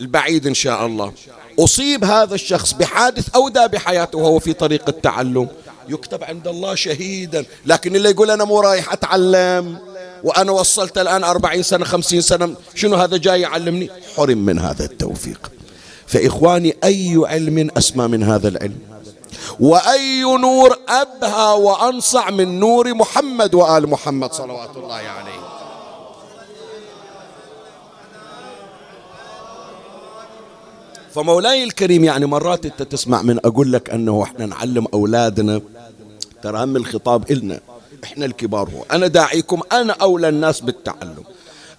البعيد 0.00 0.46
إن 0.46 0.54
شاء 0.54 0.86
الله. 0.86 1.12
أصيب 1.58 2.04
هذا 2.04 2.34
الشخص 2.34 2.72
بحادث 2.72 3.34
اودى 3.34 3.68
بحياته 3.68 4.18
وهو 4.18 4.38
في 4.38 4.52
طريق 4.52 4.88
التعلم. 4.88 5.48
يكتب 5.88 6.24
عند 6.24 6.48
الله 6.48 6.74
شهيدا 6.74 7.44
لكن 7.66 7.96
اللي 7.96 8.10
يقول 8.10 8.30
أنا 8.30 8.44
مو 8.44 8.60
رايح 8.60 8.92
أتعلم 8.92 9.78
وأنا 10.24 10.52
وصلت 10.52 10.98
الآن 10.98 11.24
أربعين 11.24 11.62
سنة 11.62 11.84
خمسين 11.84 12.20
سنة 12.20 12.54
شنو 12.74 12.96
هذا 12.96 13.16
جاي 13.16 13.40
يعلمني؟ 13.40 13.90
حرم 14.16 14.38
من 14.38 14.58
هذا 14.58 14.84
التوفيق. 14.84 15.50
فإخواني 16.14 16.76
أي 16.84 17.22
علم 17.24 17.70
أسمى 17.76 18.06
من 18.06 18.22
هذا 18.22 18.48
العلم؟ 18.48 18.78
وأي 19.60 20.22
نور 20.22 20.78
أبهى 20.88 21.60
وأنصع 21.60 22.30
من 22.30 22.60
نور 22.60 22.94
محمد 22.94 23.54
وآل 23.54 23.90
محمد 23.90 24.32
صلوات 24.32 24.76
الله 24.76 24.94
عليه. 24.94 25.40
فمولاي 31.14 31.64
الكريم 31.64 32.04
يعني 32.04 32.26
مرات 32.26 32.66
أنت 32.66 32.82
تسمع 32.82 33.22
من 33.22 33.38
أقول 33.38 33.72
لك 33.72 33.90
أنه 33.90 34.22
إحنا 34.22 34.46
نعلم 34.46 34.86
أولادنا. 34.94 35.60
ترى 36.42 36.64
هم 36.64 36.76
الخطاب 36.76 37.30
إلنا. 37.30 37.60
إحنا 38.04 38.24
الكبار 38.26 38.68
هو. 38.68 38.84
أنا 38.92 39.06
داعيكم 39.06 39.60
أنا 39.72 39.92
أولى 39.92 40.28
الناس 40.28 40.60
بالتعلم. 40.60 41.24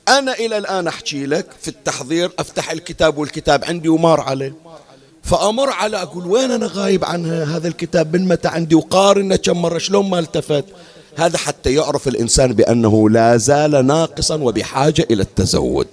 أنا 0.07 0.33
إلى 0.33 0.57
الآن 0.57 0.87
أحكي 0.87 1.25
لك 1.25 1.45
في 1.61 1.67
التحضير 1.67 2.31
أفتح 2.39 2.71
الكتاب 2.71 3.17
والكتاب 3.17 3.65
عندي 3.65 3.89
ومار 3.89 4.21
عليه. 4.21 4.53
فأمر 5.23 5.69
على 5.69 6.01
أقول 6.01 6.27
وين 6.27 6.51
أنا 6.51 6.69
غايب 6.73 7.05
عن 7.05 7.25
هذا 7.25 7.67
الكتاب؟ 7.67 8.15
من 8.15 8.27
متى 8.27 8.47
عندي؟ 8.47 8.75
وقارنه 8.75 9.35
كم 9.35 9.61
مرة؟ 9.61 9.77
شلون 9.77 10.09
ما 10.09 10.19
التفت؟ 10.19 10.65
هذا 11.15 11.37
حتى 11.37 11.73
يعرف 11.73 12.07
الإنسان 12.07 12.53
بأنه 12.53 13.09
لا 13.09 13.37
زال 13.37 13.85
ناقصا 13.85 14.35
وبحاجة 14.35 15.07
إلى 15.11 15.23
التزود. 15.23 15.87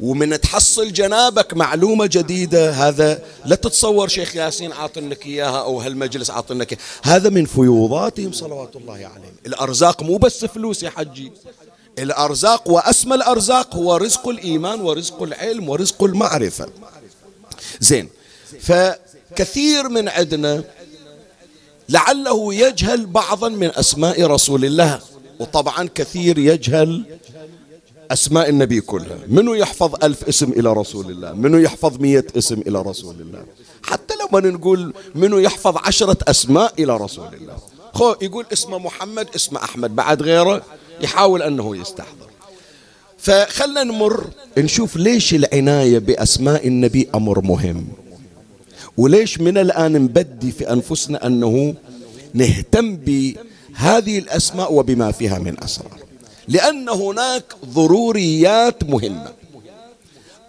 ومن 0.00 0.40
تحصل 0.40 0.92
جنابك 0.92 1.54
معلومة 1.54 2.06
جديدة 2.06 2.70
هذا 2.70 3.22
لا 3.44 3.56
تتصور 3.56 4.08
شيخ 4.08 4.36
ياسين 4.36 4.72
عاطنك 4.72 5.26
إياها 5.26 5.62
أو 5.62 5.80
هالمجلس 5.80 6.30
عاطنك 6.30 6.78
هذا 7.02 7.30
من 7.30 7.44
فيوضاتهم 7.44 8.32
صلوات 8.32 8.76
الله 8.76 8.94
عليهم. 8.94 9.34
الأرزاق 9.46 10.02
مو 10.02 10.16
بس 10.16 10.44
فلوس 10.44 10.82
يا 10.82 10.90
حجي. 10.90 11.32
الأرزاق 11.98 12.70
وأسمى 12.70 13.14
الأرزاق 13.14 13.76
هو 13.76 13.96
رزق 13.96 14.28
الإيمان 14.28 14.80
ورزق 14.80 15.22
العلم 15.22 15.68
ورزق 15.68 16.04
المعرفة. 16.04 16.68
زين. 17.80 18.08
فكثير 18.60 19.88
من 19.88 20.08
عندنا 20.08 20.64
لعله 21.88 22.54
يجهل 22.54 23.06
بعضا 23.06 23.48
من 23.48 23.70
أسماء 23.74 24.22
رسول 24.22 24.64
الله. 24.64 25.00
وطبعا 25.40 25.88
كثير 25.94 26.38
يجهل 26.38 27.04
أسماء 28.10 28.48
النبي 28.48 28.80
كلها. 28.80 29.18
منو 29.28 29.54
يحفظ 29.54 30.04
ألف 30.04 30.28
اسم 30.28 30.50
إلى 30.52 30.72
رسول 30.72 31.10
الله؟ 31.10 31.32
منو 31.32 31.58
يحفظ 31.58 31.98
مية 32.00 32.26
اسم 32.38 32.60
إلى 32.66 32.82
رسول 32.82 33.20
الله؟ 33.20 33.44
حتى 33.82 34.14
لما 34.14 34.40
نقول 34.40 34.94
منو 35.14 35.38
يحفظ 35.38 35.76
عشرة 35.76 36.16
أسماء 36.28 36.72
إلى 36.78 36.96
رسول 36.96 37.34
الله. 37.34 37.56
خو 37.94 38.14
يقول 38.22 38.46
اسمه 38.52 38.78
محمد 38.78 39.28
اسمه 39.36 39.64
أحمد 39.64 39.96
بعد 39.96 40.22
غيره 40.22 40.62
يحاول 41.00 41.42
أنه 41.42 41.76
يستحضر. 41.76 42.28
فخلنا 43.18 43.84
نمر 43.84 44.26
نشوف 44.58 44.96
ليش 44.96 45.34
العناية 45.34 45.98
بأسماء 45.98 46.66
النبي 46.68 47.08
أمر 47.14 47.40
مهم. 47.40 47.86
وليش 48.96 49.40
من 49.40 49.58
الآن 49.58 49.92
نبدي 49.92 50.52
في 50.52 50.72
أنفسنا 50.72 51.26
أنه 51.26 51.74
نهتم 52.34 52.96
بهذه 52.96 54.18
الأسماء 54.18 54.72
وبما 54.72 55.12
فيها 55.12 55.38
من 55.38 55.62
أسرار. 55.64 55.98
لأن 56.48 56.88
هناك 56.88 57.44
ضروريات 57.64 58.84
مهمة. 58.84 59.32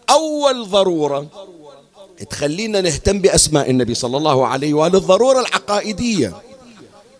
أول 0.10 0.68
ضرورة 0.70 1.28
تخلينا 2.30 2.82
نهتم 2.82 3.20
بأسماء 3.20 3.70
النبي 3.70 3.94
صلى 3.94 4.18
الله 4.18 4.48
عليه 4.48 4.74
وآله 4.74 4.98
الضرورة 4.98 5.40
العقائدية. 5.40 6.34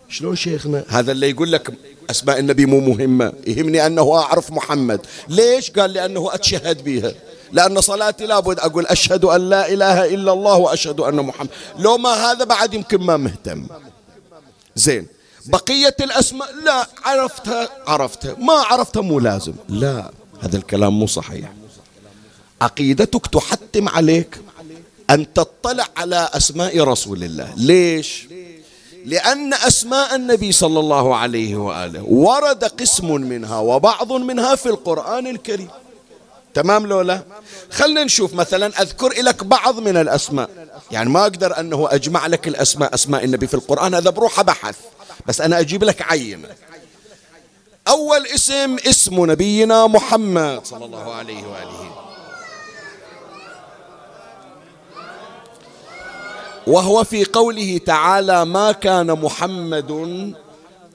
شلون 0.08 0.36
شيخنا؟ 0.36 0.84
هذا 0.88 1.12
اللي 1.12 1.30
يقول 1.30 1.52
لك 1.52 1.72
أسماء 2.10 2.38
النبي 2.38 2.66
مو 2.66 2.80
مهمة. 2.80 3.32
يهمني 3.46 3.86
أنه 3.86 4.14
أعرف 4.14 4.50
محمد. 4.50 5.00
ليش؟ 5.28 5.70
قال 5.70 5.92
لأنه 5.92 6.34
أتشهد 6.34 6.84
بها 6.84 7.12
لأن 7.52 7.80
صلاتي 7.80 8.26
لابد 8.26 8.58
أقول 8.58 8.86
أشهد 8.86 9.24
أن 9.24 9.48
لا 9.48 9.72
إله 9.72 10.14
إلا 10.14 10.32
الله 10.32 10.56
وأشهد 10.56 11.00
أن 11.00 11.14
محمد. 11.14 11.48
لو 11.78 11.98
ما 11.98 12.10
هذا 12.10 12.44
بعد 12.44 12.74
يمكن 12.74 13.00
ما 13.00 13.16
مهتم. 13.16 13.66
زين. 14.76 15.06
بقية 15.46 15.96
الأسماء 16.00 16.48
لا 16.64 16.88
عرفتها 17.04 17.68
عرفتها. 17.86 18.34
ما 18.38 18.52
عرفتها 18.52 19.02
مو 19.02 19.20
لازم. 19.20 19.52
لا 19.68 20.10
هذا 20.40 20.56
الكلام 20.56 20.98
مو 20.98 21.06
صحيح. 21.06 21.52
عقيدتك 22.62 23.26
تحتم 23.26 23.88
عليك 23.88 24.40
أن 25.10 25.32
تطلع 25.32 25.88
على 25.96 26.28
أسماء 26.32 26.80
رسول 26.80 27.24
الله. 27.24 27.54
ليش؟ 27.56 28.28
لأن 29.06 29.54
أسماء 29.54 30.14
النبي 30.14 30.52
صلى 30.52 30.80
الله 30.80 31.16
عليه 31.16 31.56
وآله 31.56 32.02
ورد 32.02 32.64
قسم 32.64 33.14
منها 33.14 33.58
وبعض 33.58 34.12
منها 34.12 34.54
في 34.54 34.66
القرآن 34.66 35.26
الكريم. 35.26 35.68
تمام 36.54 36.86
لولا 36.86 37.22
خلنا 37.70 38.04
نشوف 38.04 38.34
مثلا 38.34 38.82
أذكر 38.82 39.22
لك 39.22 39.44
بعض 39.44 39.78
من 39.78 39.96
الأسماء. 39.96 40.50
يعني 40.90 41.10
ما 41.10 41.22
أقدر 41.22 41.60
أنه 41.60 41.88
أجمع 41.90 42.26
لك 42.26 42.48
الأسماء 42.48 42.94
أسماء 42.94 43.24
النبي 43.24 43.46
في 43.46 43.54
القرآن 43.54 43.94
هذا 43.94 44.10
بروحه 44.10 44.42
بحث 44.42 44.76
بس 45.26 45.40
أنا 45.40 45.60
أجيب 45.60 45.84
لك 45.84 46.02
عينة 46.02 46.48
أول 47.88 48.26
اسم 48.26 48.76
اسم 48.86 49.30
نبينا 49.30 49.86
محمد 49.86 50.60
صلى 50.66 50.84
الله 50.84 51.14
عليه 51.14 51.42
وآله. 51.46 51.90
وهو 56.66 57.04
في 57.04 57.24
قوله 57.24 57.80
تعالى 57.86 58.44
ما 58.44 58.72
كان 58.72 59.06
محمد 59.06 59.90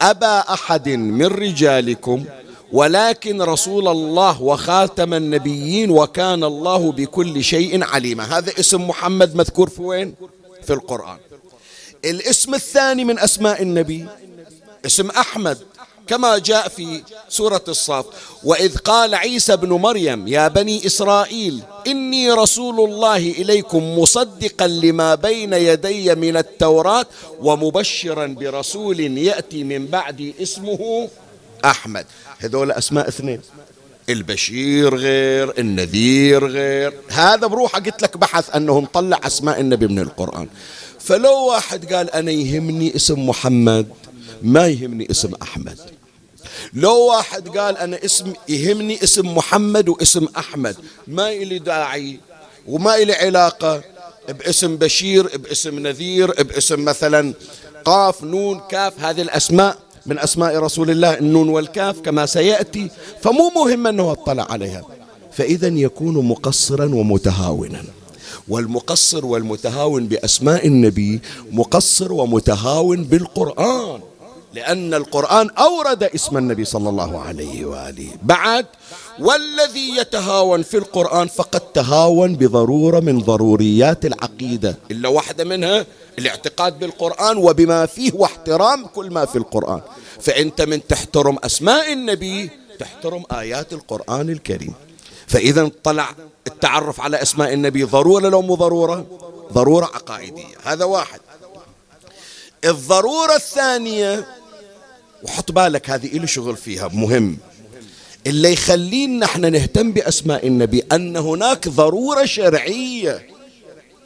أبا 0.01 0.39
أحد 0.39 0.89
من 0.89 1.25
رجالكم 1.25 2.25
ولكن 2.71 3.41
رسول 3.41 3.87
الله 3.87 4.41
وخاتم 4.41 5.13
النبيين 5.13 5.91
وكان 5.91 6.43
الله 6.43 6.91
بكل 6.91 7.43
شيء 7.43 7.83
عليما. 7.83 8.37
هذا 8.37 8.59
اسم 8.59 8.87
محمد 8.87 9.35
مذكور 9.35 9.69
في 9.69 9.81
وين؟ 9.81 10.15
في 10.63 10.73
القرآن. 10.73 11.17
الاسم 12.05 12.53
الثاني 12.53 13.05
من 13.05 13.19
أسماء 13.19 13.61
النبي 13.61 14.05
اسم 14.85 15.09
أحمد. 15.09 15.57
كما 16.07 16.37
جاء 16.37 16.67
في 16.67 17.03
سورة 17.29 17.63
الصاف. 17.67 18.05
وإذ 18.43 18.77
قال 18.77 19.15
عيسى 19.15 19.55
بن 19.55 19.69
مريم 19.69 20.27
يا 20.27 20.47
بني 20.47 20.85
إسرائيل 20.85 21.61
إني 21.87 22.31
رسول 22.31 22.89
الله 22.89 23.17
إليكم 23.17 23.99
مصدقا 23.99 24.67
لما 24.67 25.15
بين 25.15 25.53
يدي 25.53 26.15
من 26.15 26.37
التوراة 26.37 27.05
ومبشرا 27.39 28.25
برسول 28.27 28.99
يأتي 28.99 29.63
من 29.63 29.85
بعدي 29.85 30.35
اسمه 30.41 31.09
أحمد. 31.65 32.05
هذول 32.39 32.71
أسماء 32.71 33.07
اثنين. 33.07 33.41
البشير 34.09 34.95
غير 34.95 35.59
النذير 35.59 36.47
غير. 36.47 36.93
هذا 37.09 37.47
بروحه 37.47 37.79
قلت 37.79 38.01
لك 38.01 38.17
بحث 38.17 38.55
أنه 38.55 38.79
مطلع 38.79 39.19
أسماء 39.23 39.59
النبي 39.59 39.87
من 39.87 39.99
القرآن. 39.99 40.47
فلو 40.99 41.45
واحد 41.45 41.93
قال 41.93 42.11
أنا 42.11 42.31
يهمني 42.31 42.95
اسم 42.95 43.29
محمد 43.29 43.87
ما 44.41 44.67
يهمني 44.67 45.07
اسم 45.11 45.33
أحمد. 45.41 45.79
لو 46.73 47.05
واحد 47.05 47.47
قال 47.49 47.77
أنا 47.77 48.05
اسم 48.05 48.33
يهمني 48.49 49.03
اسم 49.03 49.35
محمد 49.35 49.89
واسم 49.89 50.27
أحمد. 50.37 50.75
ما 51.07 51.29
إلي 51.29 51.59
داعي 51.59 52.19
وما 52.67 52.95
إلي 52.95 53.13
علاقة 53.13 53.83
باسم 54.29 54.75
بشير 54.75 55.37
باسم 55.37 55.79
نذير 55.79 56.43
باسم 56.43 56.85
مثلا 56.85 57.33
قاف 57.85 58.23
نون 58.23 58.61
كاف. 58.69 58.99
هذه 58.99 59.21
الأسماء 59.21 59.77
من 60.05 60.19
أسماء 60.19 60.57
رسول 60.57 60.89
الله 60.89 61.17
النون 61.17 61.49
والكاف 61.49 61.99
كما 61.99 62.25
سيأتي. 62.25 62.89
فمو 63.21 63.51
مهم 63.55 63.87
أنه 63.87 64.11
اطلع 64.11 64.47
عليها. 64.49 64.81
فإذا 65.31 65.67
يكون 65.67 66.25
مقصرا 66.25 66.85
ومتهاونا. 66.85 67.83
والمقصر 68.47 69.25
والمتهاون 69.25 70.07
بأسماء 70.07 70.67
النبي 70.67 71.21
مقصر 71.51 72.13
ومتهاون 72.13 73.03
بالقرآن. 73.03 73.99
لأن 74.53 74.93
القرآن 74.93 75.49
أورد 75.49 76.03
اسم 76.03 76.37
النبي 76.37 76.65
صلى 76.65 76.89
الله 76.89 77.21
عليه 77.21 77.65
وآله. 77.65 78.09
بعد 78.23 78.65
والذي 79.19 79.97
يتهاون 79.97 80.63
في 80.63 80.77
القرآن 80.77 81.27
فقد 81.27 81.59
تهاون 81.59 82.35
بضرورة 82.35 82.99
من 82.99 83.19
ضروريات 83.19 84.05
العقيدة. 84.05 84.77
إلا 84.91 85.09
واحدة 85.09 85.43
منها 85.43 85.85
الاعتقاد 86.19 86.79
بالقرآن 86.79 87.37
وبما 87.37 87.85
فيه 87.85 88.11
واحترام 88.13 88.85
كل 88.85 89.11
ما 89.11 89.25
في 89.25 89.37
القرآن. 89.37 89.81
فأنت 90.19 90.61
من 90.61 90.87
تحترم 90.87 91.37
أسماء 91.43 91.93
النبي 91.93 92.49
تحترم 92.79 93.23
آيات 93.31 93.73
القرآن 93.73 94.29
الكريم. 94.29 94.73
فإذا 95.27 95.71
طلع 95.83 96.09
التعرف 96.47 97.01
على 97.01 97.21
أسماء 97.21 97.53
النبي 97.53 97.83
ضرورة 97.83 98.29
لو 98.29 98.41
مو 98.41 98.55
ضرورة؟ 98.55 99.05
ضرورة 99.53 99.85
عقائدية. 99.85 100.55
هذا 100.63 100.85
واحد. 100.85 101.19
الضرورة 102.65 103.35
الثانية 103.35 104.25
وحط 105.23 105.51
بالك 105.51 105.89
هذه 105.89 106.05
إلي 106.05 106.27
شغل 106.27 106.57
فيها 106.57 106.87
مهم. 106.87 107.37
اللي 108.27 108.53
يخلينا 108.53 109.25
إحنا 109.25 109.49
نهتم 109.49 109.91
بأسماء 109.91 110.47
النبي 110.47 110.83
أن 110.91 111.17
هناك 111.17 111.67
ضرورة 111.67 112.25
شرعية. 112.25 113.27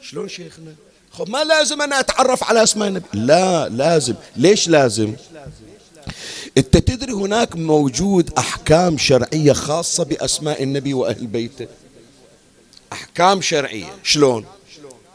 شلون 0.02 0.28
شيخنا؟ 0.28 0.74
خب 1.10 1.30
ما 1.30 1.44
لازم 1.44 1.82
أنا 1.82 2.00
أتعرف 2.00 2.44
على 2.44 2.62
أسماء 2.62 2.88
النبي. 2.88 3.06
لا 3.14 3.68
لازم. 3.68 4.14
ليش 4.36 4.68
لازم؟ 4.68 5.14
أنت 6.58 6.76
تدري 6.76 7.12
هناك 7.12 7.56
موجود 7.56 8.30
أحكام 8.38 8.98
شرعية 8.98 9.52
خاصة 9.52 10.04
بأسماء 10.04 10.62
النبي 10.62 10.94
وأهل 10.94 11.26
بيته؟ 11.26 11.66
أحكام 12.92 13.40
شرعية. 13.40 13.94
شلون؟ 14.02 14.44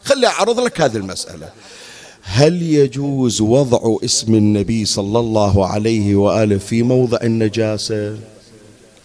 خلي 0.03 0.27
أعرض 0.27 0.59
لك 0.59 0.81
هذه 0.81 0.97
المسألة. 0.97 1.51
هل 2.33 2.61
يجوز 2.61 3.41
وضع 3.41 3.97
اسم 4.05 4.35
النبي 4.35 4.85
صلى 4.85 5.19
الله 5.19 5.67
عليه 5.67 6.15
وآله 6.15 6.57
في 6.57 6.83
موضع 6.83 7.17
النجاسة؟ 7.23 8.19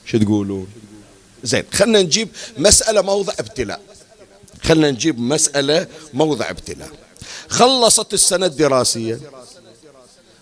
شو 0.04 0.18
تقولون؟ 0.18 0.66
زين 1.44 1.64
خلنا 1.72 2.02
نجيب 2.02 2.28
مسألة 2.58 3.02
موضع 3.02 3.32
ابتلاء. 3.38 3.80
خلنا 4.62 4.90
نجيب 4.90 5.20
مسألة 5.20 5.86
موضع 6.14 6.50
ابتلاء. 6.50 6.88
خلصت 7.48 8.14
السنة 8.14 8.46
الدراسية 8.46 9.20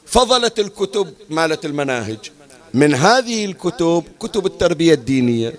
فضلت 0.06 0.58
الكتب 0.58 1.08
مالت 1.30 1.64
المناهج. 1.64 2.18
من 2.74 2.94
هذه 2.94 3.44
الكتب 3.44 4.04
كتب 4.20 4.46
التربية 4.46 4.94
الدينية 4.94 5.54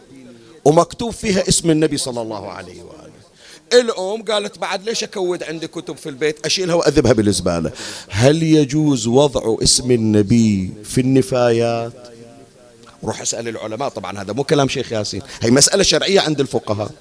ومكتوب 0.65 1.11
فيها 1.11 1.47
اسم 1.49 1.69
النبي 1.71 1.97
صلى 1.97 2.21
الله 2.21 2.49
عليه 2.51 2.83
وآله. 2.83 3.04
الأم 3.73 4.23
قالت 4.23 4.59
بعد 4.59 4.83
ليش 4.83 5.03
أكود 5.03 5.43
عندي 5.43 5.67
كتب 5.67 5.97
في 5.97 6.09
البيت؟ 6.09 6.45
أشيلها 6.45 6.75
وأذبها 6.75 7.13
بالزبالة. 7.13 7.71
هل 8.09 8.43
يجوز 8.43 9.07
وضع 9.07 9.57
اسم 9.63 9.91
النبي 9.91 10.73
في 10.83 11.01
النفايات؟ 11.01 11.93
روح 13.03 13.21
اسأل 13.21 13.47
العلماء 13.47 13.89
طبعا 13.89 14.21
هذا 14.21 14.33
مو 14.33 14.43
كلام 14.43 14.67
شيخ 14.67 14.91
ياسين. 14.91 15.21
هي 15.41 15.51
مسألة 15.51 15.83
شرعية 15.83 16.19
عند 16.19 16.39
الفقهاء. 16.39 16.91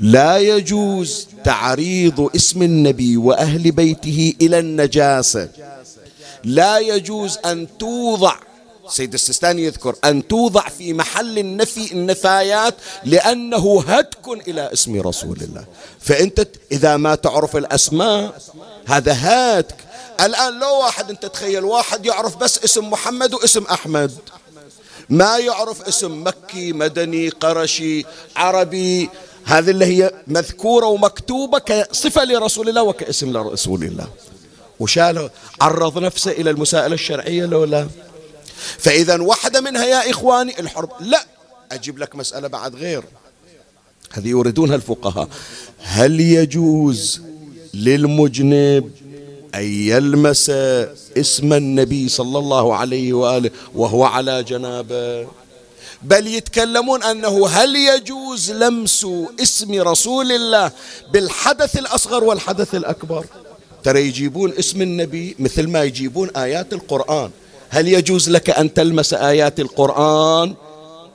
لا 0.00 0.38
يجوز 0.38 1.28
تعريض 1.44 2.30
اسم 2.36 2.62
النبي 2.62 3.16
وأهل 3.16 3.70
بيته 3.70 4.34
إلى 4.40 4.58
النجاسة. 4.58 5.48
لا 6.44 6.78
يجوز 6.78 7.38
أن 7.44 7.66
توضع 7.78 8.34
سيد 8.90 9.14
السيستاني 9.14 9.64
يذكر 9.64 9.94
أن 10.04 10.28
توضع 10.28 10.68
في 10.68 10.92
محل 10.92 11.38
النفي 11.38 11.92
النفايات 11.92 12.74
لأنه 13.04 13.84
هتك 13.88 14.28
إلى 14.48 14.72
اسم 14.72 15.00
رسول 15.00 15.36
الله. 15.40 15.64
فأنت 16.00 16.48
إذا 16.72 16.96
ما 16.96 17.14
تعرف 17.14 17.56
الأسماء 17.56 18.40
هذا 18.86 19.12
هاتك. 19.12 19.76
الآن 20.20 20.60
لو 20.60 20.78
واحد 20.78 21.10
أنت 21.10 21.26
تخيل 21.26 21.64
واحد 21.64 22.06
يعرف 22.06 22.36
بس 22.36 22.64
اسم 22.64 22.90
محمد 22.90 23.34
واسم 23.34 23.64
أحمد. 23.64 24.12
ما 25.08 25.38
يعرف 25.38 25.82
اسم 25.82 26.26
مكي 26.26 26.72
مدني 26.72 27.28
قرشي 27.28 28.04
عربي. 28.36 29.10
هذه 29.44 29.70
اللي 29.70 29.84
هي 29.84 30.10
مذكورة 30.26 30.86
ومكتوبة 30.86 31.58
كصفة 31.58 32.24
لرسول 32.24 32.68
الله 32.68 32.82
وكاسم 32.82 33.32
لرسول 33.32 33.84
الله. 33.84 34.08
وشاله 34.80 35.30
عرض 35.60 35.98
نفسه 35.98 36.30
إلى 36.30 36.50
المسائلة 36.50 36.94
الشرعية 36.94 37.46
لو 37.46 37.64
لا 37.64 37.88
فإذا 38.78 39.22
واحدة 39.22 39.60
منها 39.60 39.84
يا 39.84 40.10
إخواني 40.10 40.60
الحرب 40.60 40.90
لا 41.00 41.24
أجيب 41.72 41.98
لك 41.98 42.16
مسألة 42.16 42.48
بعد 42.48 42.74
غير. 42.74 43.04
هذه 44.12 44.28
يريدونها 44.28 44.76
الفقهاء. 44.76 45.28
هل 45.82 46.20
يجوز 46.20 47.20
للمجنب 47.74 48.90
أن 49.54 49.62
يلمس 49.62 50.50
اسم 51.16 51.52
النبي 51.52 52.08
صلى 52.08 52.38
الله 52.38 52.76
عليه 52.76 53.12
وآله 53.12 53.50
وهو 53.74 54.04
على 54.04 54.42
جنابة؟ 54.42 55.28
بل 56.02 56.26
يتكلمون 56.26 57.02
أنه 57.02 57.48
هل 57.48 57.76
يجوز 57.76 58.50
لمس 58.50 59.06
اسم 59.42 59.80
رسول 59.80 60.32
الله 60.32 60.72
بالحدث 61.12 61.78
الأصغر 61.78 62.24
والحدث 62.24 62.74
الأكبر؟ 62.74 63.26
ترى 63.84 64.06
يجيبون 64.06 64.52
اسم 64.58 64.82
النبي 64.82 65.36
مثل 65.38 65.68
ما 65.68 65.82
يجيبون 65.84 66.30
آيات 66.30 66.72
القرآن. 66.72 67.30
هل 67.72 67.88
يجوز 67.88 68.30
لك 68.30 68.50
أن 68.50 68.74
تلمس 68.74 69.14
آيات 69.14 69.60
القرآن 69.60 70.54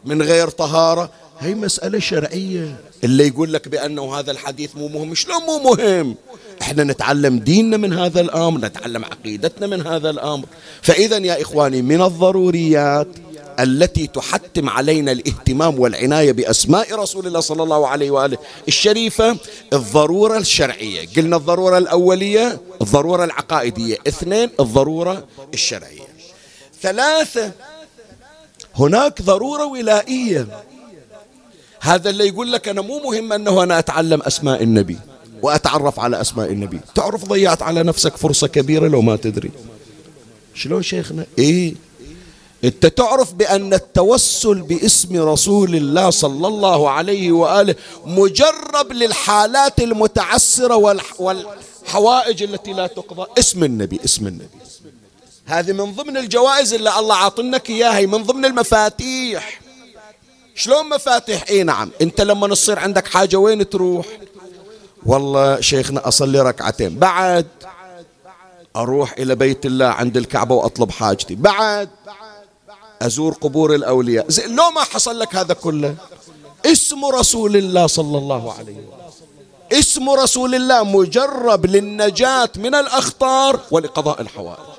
من 0.06 0.22
غير 0.22 0.50
طهارة؟ 0.50 1.10
هي 1.40 1.56
مسألة 1.56 2.00
شرعية. 2.00 2.76
اللي 3.04 3.28
يقول 3.28 3.54
لك 3.54 3.68
بأنه 3.68 4.16
هذا 4.20 4.32
الحديث 4.32 4.76
مو 4.76 4.88
مهم 4.88 5.16
شلون 5.16 5.42
مو 5.44 5.60
مهم؟ 5.60 6.16
إحنا 6.62 6.84
نتعلم 6.84 7.40
ديننا 7.40 7.78
من 7.78 7.94
هذا 7.94 8.22
الأمر 8.22 8.60
نتعلم 8.60 9.06
عقيدتنا 9.06 9.68
من 9.68 9.88
هذا 9.88 10.10
الأمر. 10.10 10.46
فإذا 10.82 11.18
يا 11.18 11.42
إخواني 11.42 11.82
من 11.82 12.02
الضروريات 12.02 13.08
التي 13.60 14.08
تحتم 14.08 14.70
علينا 14.70 15.12
الاهتمام 15.12 15.80
والعناية 15.80 16.32
بأسماء 16.32 16.96
رسول 16.96 17.28
الله 17.28 17.40
صلى 17.40 17.64
الله 17.64 17.88
عليه 17.88 18.12
وآله 18.12 18.38
الشريفة 18.68 19.38
الضرورة 19.74 20.38
الشرعية. 20.38 21.08
قلنا 21.18 21.36
الضرورة 21.38 21.78
الأولية 21.78 22.62
الضرورة 22.82 23.24
العقائدية. 23.24 23.98
اثنين 24.08 24.50
الضرورة 24.60 25.24
الشرعية. 25.54 26.15
ثلاثة. 26.86 27.52
هناك 28.76 29.22
ضرورة 29.22 29.66
ولائية. 29.66 30.48
هذا 31.80 32.10
اللي 32.10 32.28
يقول 32.28 32.52
لك 32.52 32.68
أنا 32.68 32.82
مو 32.82 33.00
مهم 33.00 33.34
أنه 33.34 33.64
أنا 33.64 33.80
أتعلم 33.80 34.22
أسماء 34.22 34.64
النبي 34.64 34.98
وأتعرف 35.42 36.00
على 36.00 36.22
أسماء 36.22 36.52
النبي. 36.52 36.80
تعرف 36.96 37.26
ضيعت 37.26 37.62
على 37.62 37.84
نفسك 37.84 38.18
فرصة 38.18 38.48
كبيرة 38.48 38.88
لو 38.88 39.02
ما 39.02 39.16
تدري. 39.16 39.52
شلون 40.54 40.84
شيخنا؟ 40.84 41.26
إيه. 41.40 41.76
أنت 42.64 42.86
تعرف 42.86 43.34
بأن 43.34 43.74
التوسل 43.74 44.62
باسم 44.62 45.22
رسول 45.22 45.76
الله 45.76 46.10
صلى 46.10 46.48
الله 46.48 46.90
عليه 46.90 47.32
وآله 47.32 47.76
مجرب 48.06 48.92
للحالات 48.92 49.80
المتعسرة 49.80 50.76
والحوائج 51.20 52.44
التي 52.44 52.74
لا 52.74 52.88
تقضى. 52.88 53.26
اسم 53.40 53.64
النبي 53.64 54.00
اسم 54.06 54.28
النبي. 54.28 54.65
هذه 55.46 55.72
من 55.72 55.94
ضمن 55.94 56.18
الجوائز 56.18 56.74
اللي 56.74 57.00
الله 57.00 57.16
عاطنك 57.16 57.70
إياها 57.70 58.06
من 58.06 58.24
ضمن 58.24 58.46
المفاتيح. 58.46 59.62
شلون 60.56 60.90
مفاتيح؟ 60.90 61.44
إي 61.50 61.64
نعم. 61.64 61.92
أنت 62.02 62.22
لما 62.22 62.48
تصير 62.48 62.80
عندك 62.80 63.08
حاجة 63.08 63.38
وين 63.38 63.70
تروح؟ 63.70 64.06
والله 65.06 65.62
شيخنا 65.62 66.08
أصلي 66.08 66.42
ركعتين. 66.42 67.00
بعد 67.00 67.48
أروح 68.76 69.12
إلى 69.12 69.36
بيت 69.36 69.66
الله 69.66 69.86
عند 69.86 70.18
الكعبة 70.18 70.56
وأطلب 70.56 70.92
حاجتي. 70.92 71.36
بعد 71.36 71.90
أزور 73.02 73.34
قبور 73.34 73.76
الأولياء. 73.76 74.28
لو 74.48 74.70
ما 74.70 74.82
حصل 74.82 75.20
لك 75.20 75.36
هذا 75.36 75.54
كله 75.54 75.96
اسم 76.66 77.06
رسول 77.06 77.58
الله 77.58 77.88
صلى 77.88 78.18
الله 78.18 78.54
عليه 78.54 78.74
وسلم. 78.74 78.96
اسم 79.72 80.10
رسول 80.10 80.56
الله 80.56 80.84
مجرب 80.84 81.66
للنجاة 81.66 82.50
من 82.56 82.76
الأخطار 82.76 83.60
ولقضاء 83.72 84.22
الحوائج. 84.22 84.75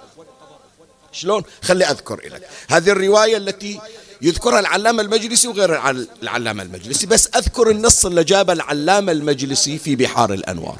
شلون؟ 1.17 1.43
خلي 1.63 1.85
أذكر 1.85 2.21
لك 2.25 2.49
هذه 2.69 2.91
الرواية 2.91 3.37
التي 3.37 3.81
يذكرها 4.23 4.61
العلامة 4.61 5.03
المجلسي 5.03 5.49
وغير 5.49 5.81
العلامة 6.23 6.63
المجلسي 6.63 7.07
بس 7.07 7.29
أذكر 7.37 7.71
النص 7.71 8.07
اللي 8.07 8.25
جاب 8.25 8.51
العلامة 8.51 9.13
المجلسي 9.13 9.79
في 9.79 9.97
بحار 9.97 10.33
الأنوار. 10.33 10.77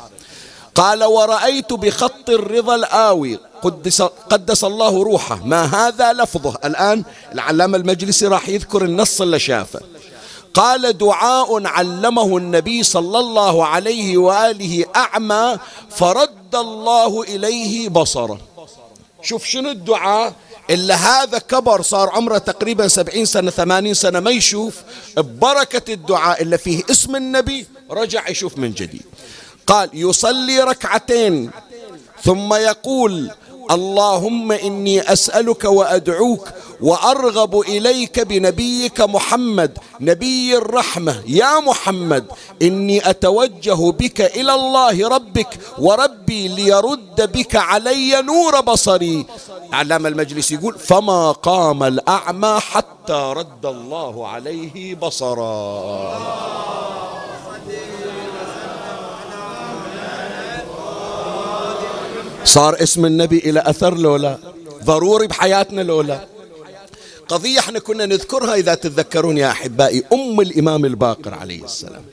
قال 0.75 1.05
ورأيت 1.05 1.73
بخط 1.73 2.31
الرضا 2.31 2.75
الآوي 2.75 3.39
قدس, 3.63 4.03
قدس 4.03 4.65
الله 4.65 5.03
روحه. 5.03 5.45
ما 5.45 5.65
هذا 5.65 6.13
لفظه؟ 6.13 6.59
الآن 6.65 7.05
العلامة 7.33 7.77
المجلسي 7.79 8.27
راح 8.27 8.49
يذكر 8.49 8.85
النص 8.85 9.21
اللي 9.21 9.39
شافه. 9.39 9.81
قال 10.55 10.99
دعاء 10.99 11.67
علمه 11.67 12.37
النبي 12.37 12.83
صلى 12.83 13.19
الله 13.19 13.67
عليه 13.67 14.17
وآله 14.17 14.85
أعمى 14.97 15.59
فرد 15.91 16.55
الله 16.55 17.23
إليه 17.23 17.89
بصره. 17.89 18.41
شوف 19.27 19.45
شنو 19.45 19.71
الدعاء 19.71 20.35
إلا 20.71 20.95
هذا 20.95 21.39
كبر 21.39 21.83
صار 21.83 22.11
عمره 22.11 22.39
تقريبا 22.39 22.89
سبعين 22.89 23.25
سنة 23.25 23.51
ثمانين 23.51 23.95
سنة 23.95 24.21
ما 24.21 24.31
يشوف 24.31 24.75
ببركة 25.17 25.93
الدعاء 25.93 26.43
اللي 26.43 26.59
فيه 26.59 26.83
اسم 26.91 27.17
النبي 27.17 27.67
رجع 27.91 28.29
يشوف 28.29 28.59
من 28.59 28.73
جديد. 28.73 29.03
قال 29.67 29.91
يصلي 29.93 30.61
ركعتين 30.61 31.51
ثم 32.25 32.55
يقول 32.55 33.31
اللهم 33.71 34.53
إني 34.53 35.13
أسألك 35.13 35.65
وأدعوك 35.65 36.49
وأرغب 36.81 37.61
إليك 37.61 38.21
بنبيك 38.21 39.01
محمد 39.01 39.79
نبي 40.01 40.57
الرحمة. 40.57 41.23
يا 41.27 41.61
محمد 41.61 42.25
إني 42.63 43.11
أتوجه 43.11 43.91
بك 43.91 44.21
إلى 44.21 44.55
الله 44.55 45.09
ربك 45.09 45.59
وربي 45.79 46.49
ليرد 46.49 47.33
بك 47.33 47.57
علي 47.57 48.23
نور 48.23 48.61
بصري. 48.61 49.27
علام 49.73 50.07
المجلس 50.07 50.53
يقول 50.53 50.79
فما 50.79 51.33
قام 51.33 51.83
الأعمى 51.83 52.59
حتى 52.61 53.33
رد 53.37 53.67
الله 53.67 54.29
عليه 54.29 54.95
بصرا. 54.95 55.57
صار 62.45 62.83
اسم 62.83 63.07
النبي 63.07 63.39
إلى 63.39 63.63
أثر 63.67 63.95
لولا؟ 63.95 64.39
ضروري 64.85 65.27
بحياتنا 65.27 65.81
لولا؟ 65.83 66.36
قضية 67.29 67.59
إحنا 67.59 67.79
كنا 67.79 68.07
نذكرها 68.07 68.55
إذا 68.55 68.75
تتذكرون 68.75 69.39
يا 69.39 69.51
أحبائي 69.51 70.05
أم 70.13 70.41
الإمام 70.41 70.85
الباقر 70.85 71.35
عليه 71.35 71.65
السلام. 71.65 72.05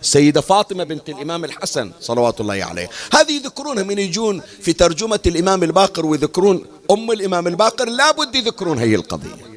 السيدة 0.00 0.40
فاطمة 0.40 0.84
بنت 0.84 1.08
الإمام 1.08 1.44
الحسن 1.44 1.92
صلوات 2.00 2.40
الله 2.40 2.64
عليه. 2.64 2.90
هذه 3.12 3.32
يذكرونها 3.32 3.82
من 3.82 3.98
يجون 3.98 4.42
في 4.62 4.72
ترجمة 4.72 5.20
الإمام 5.26 5.62
الباقر 5.62 6.06
ويذكرون 6.06 6.66
أم 6.90 7.10
الإمام 7.10 7.46
الباقر 7.46 7.88
لابد 7.88 8.34
يذكرون 8.34 8.78
هي 8.78 8.94
القضية. 8.94 9.50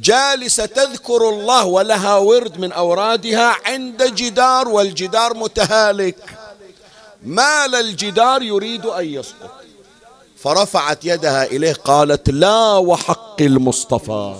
جالسة 0.00 0.66
تذكر 0.66 1.28
الله 1.28 1.64
ولها 1.66 2.16
ورد 2.16 2.60
من 2.60 2.72
أورادها 2.72 3.56
عند 3.64 4.14
جدار 4.14 4.68
والجدار 4.68 5.34
متهالك. 5.34 6.16
مال 7.22 7.74
الجدار 7.74 8.42
يريد 8.42 8.86
أن 8.86 9.04
يسقط. 9.04 9.59
فرفعت 10.42 11.04
يدها 11.04 11.44
إليه 11.44 11.72
قالت 11.72 12.30
لا 12.30 12.76
وحق 12.76 13.42
المصطفى. 13.42 14.34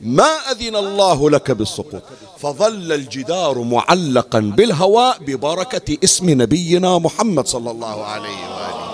ما 0.00 0.32
أذن 0.50 0.76
الله 0.76 1.30
لك 1.30 1.50
بالسقوط. 1.50 2.02
فظل 2.38 2.92
الجدار 2.92 3.58
معلقا 3.58 4.40
بالهواء 4.40 5.18
ببركة 5.18 5.98
اسم 6.04 6.30
نبينا 6.30 6.98
محمد 6.98 7.46
صلى 7.46 7.70
الله 7.70 8.04
عليه 8.04 8.28
وآله. 8.28 8.92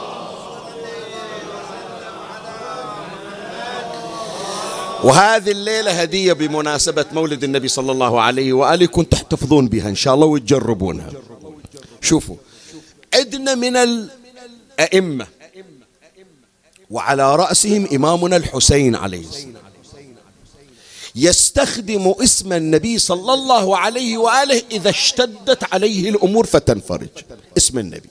وهذه 5.05 5.51
الليلة 5.51 5.91
هدية 5.91 6.33
بمناسبة 6.33 7.05
مولد 7.13 7.45
النبي 7.45 7.69
صلى 7.69 7.93
الله 7.93 8.21
عليه 8.21 8.53
وآله 8.53 8.87
كنت 8.87 9.13
تحتفظون 9.13 9.69
بها 9.69 9.89
إن 9.89 9.95
شاء 9.95 10.15
الله 10.15 10.27
وتجربونها. 10.27 11.11
شوفوا 12.01 12.37
عدنا 13.15 13.55
من 13.55 13.77
الأئمة. 13.77 15.27
وعلى 16.91 17.37
رأسهم 17.37 17.89
إمامنا 17.93 18.37
الحسين 18.37 18.95
عليه 18.95 19.21
السلام. 19.21 19.55
يستخدم 21.15 22.15
اسم 22.23 22.53
النبي 22.53 22.99
صلى 22.99 23.35
الله 23.35 23.79
عليه 23.79 24.19
وآله 24.19 24.63
إذا 24.71 24.91
اشتدت 24.91 25.73
عليه 25.73 26.11
الأمور 26.11 26.47
فتنفرج. 26.47 27.09
اسم 27.57 27.79
النبي. 27.79 28.09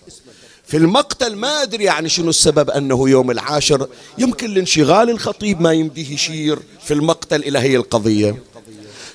في 0.66 0.78
المقتل 0.78 1.36
ما 1.36 1.62
أدري 1.62 1.84
يعني 1.84 2.10
شنو 2.10 2.30
السبب 2.30 2.70
أنه 2.70 3.10
يوم 3.10 3.32
العاشر 3.32 3.88
يمكن 4.18 4.54
لانشغال 4.54 5.10
الخطيب 5.10 5.62
ما 5.62 5.74
يمديه 5.74 6.13
يشير 6.13 6.60
في 6.84 6.94
المقتل 6.94 7.44
إلى 7.44 7.60
هي 7.60 7.76
القضية. 7.76 8.44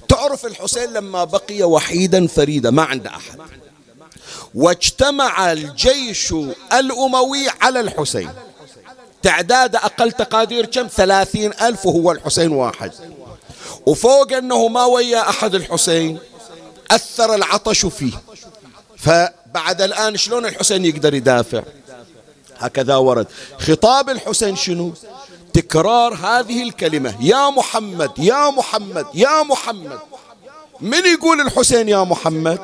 تعرف 0.08 0.46
الحسين 0.46 0.92
لما 0.92 1.24
بقي 1.24 1.62
وحيدا 1.62 2.26
فريدا 2.26 2.70
ما 2.70 2.82
عنده 2.82 3.10
أحد. 3.10 3.40
واجتمع 4.54 5.52
الجيش 5.52 6.34
الأموي 6.72 7.48
على 7.60 7.80
الحسين. 7.80 8.30
تعداد 9.22 9.76
أقل 9.76 10.12
تقادير 10.12 10.66
كم؟ 10.66 10.86
ثلاثين 10.86 11.52
ألف 11.62 11.86
وهو 11.86 12.12
الحسين 12.12 12.52
واحد. 12.52 12.92
وفوق 13.86 14.32
أنه 14.32 14.68
ما 14.68 14.84
ويا 14.84 15.28
أحد 15.28 15.54
الحسين 15.54 16.18
أثر 16.90 17.34
العطش 17.34 17.86
فيه. 17.86 18.12
فبعد 18.96 19.82
الآن 19.82 20.16
شلون 20.16 20.46
الحسين 20.46 20.84
يقدر 20.84 21.14
يدافع؟ 21.14 21.62
هكذا 22.58 22.96
ورد. 22.96 23.26
خطاب 23.58 24.10
الحسين 24.10 24.56
شنو؟ 24.56 24.92
تكرار 25.52 26.14
هذه 26.14 26.62
الكلمة. 26.62 27.14
يا 27.20 27.50
محمد 27.50 28.10
يا 28.18 28.50
محمد 28.50 29.06
يا 29.14 29.42
محمد. 29.42 29.98
من 30.80 31.06
يقول 31.06 31.40
الحسين 31.40 31.88
يا 31.88 32.04
محمد؟ 32.04 32.60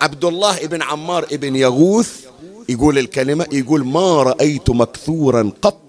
عبد 0.00 0.24
الله 0.24 0.66
بن 0.66 0.82
عمار 0.82 1.26
بن 1.32 1.56
يغوث 1.56 2.26
يقول 2.68 2.98
الكلمة 2.98 3.46
يقول 3.52 3.86
ما 3.86 4.22
رأيت 4.22 4.70
مكثورا 4.70 5.52
قط 5.62 5.85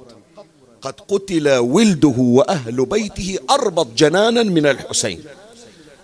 قد 0.82 0.94
قتل 1.08 1.50
ولده 1.50 2.16
وأهل 2.18 2.86
بيته 2.86 3.38
أربط 3.50 3.88
جنانا 3.98 4.44
من 4.44 4.66
الحسين. 4.66 5.24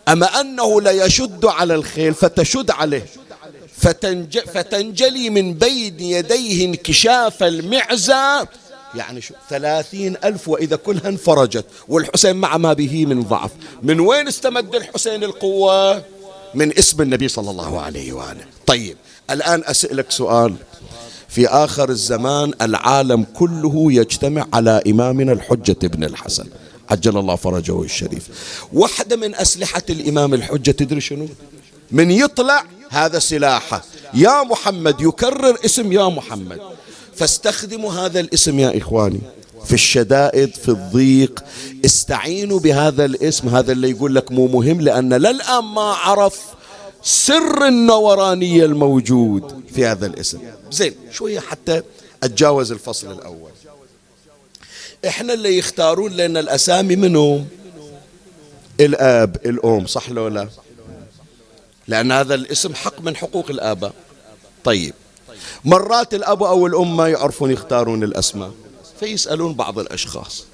أما 0.08 0.40
أنه 0.42 0.82
ليشد 0.82 1.46
على 1.46 1.76
الخيل 1.76 2.14
فتشد 2.14 2.72
عليه. 2.72 3.06
فتنج 3.78 4.40
فتنجلي 4.40 5.30
من 5.30 5.54
بين 5.54 6.00
يديه 6.00 6.66
انكشاف 6.66 7.44
المعزة. 7.44 8.48
يعني 8.96 9.22
شو؟ 9.22 9.34
ثلاثين 9.50 10.18
ألف 10.24 10.48
وإذا 10.48 10.76
كلها 10.76 11.08
انفرجت. 11.08 11.66
والحسين 11.88 12.36
مع 12.36 12.58
ما 12.58 12.74
به 12.74 13.06
من 13.06 13.24
ضعف. 13.24 13.52
من 13.84 14.00
وين 14.00 14.28
استمد 14.28 14.76
الحسين 14.76 15.24
القوة؟ 15.24 16.04
من 16.56 16.78
اسم 16.78 17.02
النبي 17.02 17.28
صلى 17.28 17.52
الله 17.52 17.82
عليه 17.82 18.14
وآله. 18.14 18.46
طيب 18.68 18.98
الآن 19.30 19.64
أسألك 19.66 20.12
سؤال. 20.12 20.56
في 21.34 21.48
آخر 21.48 21.90
الزمان 21.90 22.54
العالم 22.62 23.26
كله 23.34 23.94
يجتمع 23.94 24.48
على 24.54 24.84
إمامنا 24.88 25.32
الحجة 25.32 25.76
ابن 25.84 26.04
الحسن. 26.04 26.46
عجل 26.90 27.18
الله 27.18 27.36
فرجه 27.36 27.82
الشريف. 27.82 28.30
واحدة 28.74 29.16
من 29.16 29.36
أسلحة 29.36 29.82
الإمام 29.90 30.34
الحجة 30.34 30.72
تدري 30.72 31.02
شنو؟ 31.02 31.28
من 31.92 32.12
يطلع 32.12 32.64
هذا 32.90 33.20
سلاحه. 33.20 33.84
يا 34.14 34.44
محمد 34.44 35.02
يكرر 35.02 35.58
اسم 35.66 35.92
يا 35.92 36.10
محمد. 36.10 36.60
فاستخدموا 37.16 37.94
هذا 37.94 38.20
الاسم 38.20 38.60
يا 38.60 38.78
إخواني. 38.78 39.22
في 39.66 39.74
الشدائد 39.74 40.56
في 40.56 40.70
الضيق. 40.70 41.44
استعينوا 41.86 42.60
بهذا 42.60 43.06
الاسم. 43.06 43.50
هذا 43.50 43.72
اللي 43.72 43.90
يقول 43.90 44.16
لك 44.16 44.32
مو 44.32 44.48
مهم 44.48 44.82
لأن 44.82 45.14
للآن 45.14 45.64
ما 45.64 45.82
عرف 45.82 46.40
سر 47.04 47.68
النورانية 47.68 48.66
الموجود 48.66 49.64
في 49.74 49.86
هذا 49.86 50.06
الاسم. 50.06 50.40
زين 50.72 50.96
شوية 51.12 51.40
حتى 51.40 51.82
أتجاوز 52.24 52.72
الفصل 52.72 53.12
الأول. 53.12 53.52
إحنا 55.08 55.34
اللي 55.34 55.58
يختارون 55.58 56.12
لنا 56.12 56.40
الأسامي 56.40 56.96
منهم 56.96 57.48
الآب 58.80 59.38
الأم 59.46 59.88
صح 59.88 60.10
لو 60.10 60.28
لا؟ 60.28 60.48
لأن 61.88 62.12
هذا 62.12 62.36
الاسم 62.36 62.76
حق 62.76 63.02
من 63.02 63.16
حقوق 63.16 63.50
الآباء. 63.50 63.94
طيب 64.64 64.94
مرات 65.66 66.14
الأب 66.14 66.44
أو 66.44 66.68
الأم 66.68 66.98
ما 66.98 67.10
يعرفون 67.10 67.52
يختارون 67.52 68.04
الأسماء 68.04 68.52
فيسألون 69.00 69.54
بعض 69.54 69.80
الأشخاص. 69.80 70.46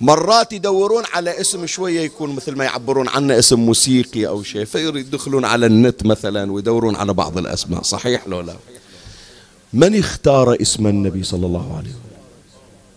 مرات 0.00 0.52
يدورون 0.52 1.02
على 1.12 1.40
اسم 1.40 1.66
شوية 1.66 2.00
يكون 2.00 2.34
مثل 2.34 2.56
ما 2.56 2.64
يعبرون 2.64 3.08
عنه 3.08 3.38
اسم 3.38 3.60
موسيقي 3.60 4.26
أو 4.26 4.42
شيء 4.42 4.64
فيدخلون 4.64 5.44
على 5.44 5.66
النت 5.66 6.06
مثلا 6.06 6.52
ويدورون 6.52 6.96
على 6.96 7.12
بعض 7.12 7.38
الأسماء 7.38 7.82
صحيح 7.82 8.28
لو 8.28 8.40
لا؟ 8.40 8.56
من 9.72 9.98
اختار 9.98 10.56
اسم 10.60 10.86
النبي 10.86 11.22
صلى 11.22 11.46
الله 11.46 11.76
عليه 11.76 11.88
وسلم؟ 11.88 12.00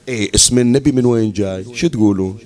إيه 0.07 0.31
اسم 0.35 0.59
النبي 0.59 0.91
من 0.91 1.05
وين 1.05 1.31
جاي؟ 1.31 1.65
شو 1.73 1.87
تقولون؟ 1.87 2.37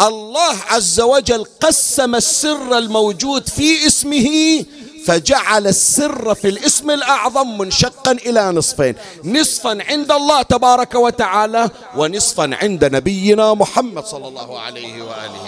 الله 0.00 0.54
عز 0.66 1.00
وجل 1.00 1.44
قسم 1.44 2.14
السر 2.14 2.78
الموجود 2.78 3.48
في 3.48 3.86
اسمه 3.86 4.64
فجعل 5.08 5.66
السر 5.66 6.34
في 6.34 6.48
الاسم 6.48 6.90
الأعظم 6.90 7.58
منشقا 7.58 8.12
إلى 8.12 8.52
نصفين. 8.52 8.94
نصفا 9.24 9.78
عند 9.88 10.12
الله 10.12 10.42
تبارك 10.42 10.94
وتعالى 10.94 11.70
ونصفا 11.96 12.56
عند 12.62 12.84
نبينا 12.84 13.54
محمد 13.54 14.04
صلى 14.04 14.28
الله 14.28 14.60
عليه 14.60 15.02
وآله. 15.02 15.46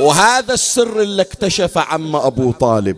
وهذا 0.00 0.54
السر 0.54 1.00
اللي 1.00 1.22
اكتشف 1.22 1.78
عم 1.78 2.16
أبو 2.16 2.52
طالب. 2.52 2.96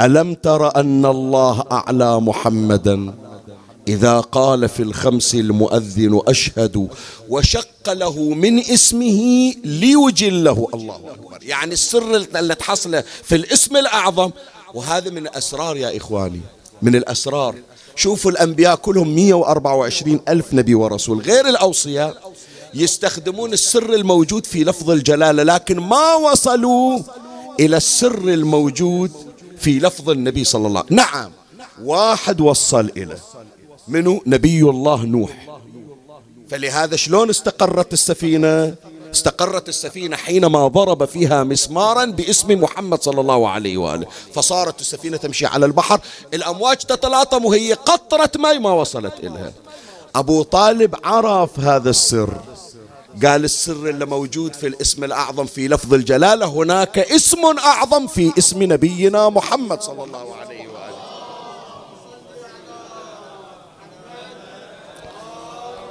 ألم 0.00 0.34
تر 0.34 0.76
أن 0.76 1.06
الله 1.06 1.64
أعلى 1.72 2.20
محمدا؟ 2.20 3.14
إذا 3.90 4.20
قال 4.20 4.68
في 4.68 4.82
الخمس 4.82 5.34
المؤذن 5.34 6.20
أشهد 6.26 6.88
وشق 7.28 7.92
له 7.92 8.20
من 8.20 8.58
اسمه 8.58 9.52
ليجله. 9.64 10.68
الله 10.74 10.96
أكبر. 10.96 11.38
يعني 11.42 11.72
السر 11.72 12.16
اللي 12.16 12.54
تحصله 12.54 13.04
في 13.22 13.36
الاسم 13.36 13.76
الأعظم. 13.76 14.30
وهذا 14.74 15.10
من 15.10 15.26
الأسرار 15.26 15.76
يا 15.76 15.96
إخواني 15.96 16.40
من 16.82 16.96
الأسرار. 16.96 17.54
شوفوا 17.96 18.30
الأنبياء 18.30 18.76
كلهم 18.76 19.14
124 19.14 20.20
ألف 20.28 20.54
نبي 20.54 20.74
ورسول. 20.74 21.20
غير 21.20 21.48
الأوصياء 21.48 22.32
يستخدمون 22.74 23.52
السر 23.52 23.94
الموجود 23.94 24.46
في 24.46 24.64
لفظ 24.64 24.90
الجلالة 24.90 25.42
لكن 25.42 25.78
ما 25.80 26.14
وصلوا 26.14 26.98
إلى 27.60 27.76
السر 27.76 28.28
الموجود 28.28 29.12
في 29.58 29.78
لفظ 29.78 30.10
النبي 30.10 30.44
صلى 30.44 30.66
الله 30.66 30.78
عليه 30.80 30.86
وسلم. 30.86 30.98
نعم 30.98 31.30
واحد 31.82 32.40
وصل 32.40 32.90
إليه 32.96 33.18
منو 33.90 34.22
نبي 34.26 34.62
الله 34.62 35.04
نوح. 35.04 35.30
فلهذا 36.50 36.96
شلون 36.96 37.30
استقرت 37.30 37.92
السفينة؟ 37.92 38.74
استقرت 39.14 39.68
السفينة 39.68 40.16
حينما 40.16 40.68
ضرب 40.68 41.04
فيها 41.04 41.44
مسمارا 41.44 42.04
باسم 42.04 42.62
محمد 42.62 43.02
صلى 43.02 43.20
الله 43.20 43.48
عليه 43.48 43.76
وآله. 43.78 44.06
فصارت 44.34 44.80
السفينة 44.80 45.16
تمشي 45.16 45.46
على 45.46 45.66
البحر 45.66 46.00
الأمواج 46.34 46.76
تتلاطم 46.76 47.44
وهي 47.44 47.72
قطرة 47.72 48.30
ماء 48.38 48.58
ما 48.58 48.72
وصلت 48.72 49.14
إليها. 49.18 49.52
أبو 50.14 50.42
طالب 50.42 50.94
عرف 51.04 51.60
هذا 51.60 51.90
السر. 51.90 52.40
قال 53.24 53.44
السر 53.44 53.88
اللي 53.88 54.06
موجود 54.06 54.54
في 54.54 54.66
الاسم 54.66 55.04
الأعظم 55.04 55.46
في 55.46 55.68
لفظ 55.68 55.94
الجلالة 55.94 56.46
هناك 56.46 56.98
اسم 56.98 57.44
أعظم 57.58 58.06
في 58.06 58.32
اسم 58.38 58.62
نبينا 58.62 59.28
محمد 59.28 59.82
صلى 59.82 60.04
الله 60.04 60.34
عليه 60.40 60.56
وآله 60.56 60.59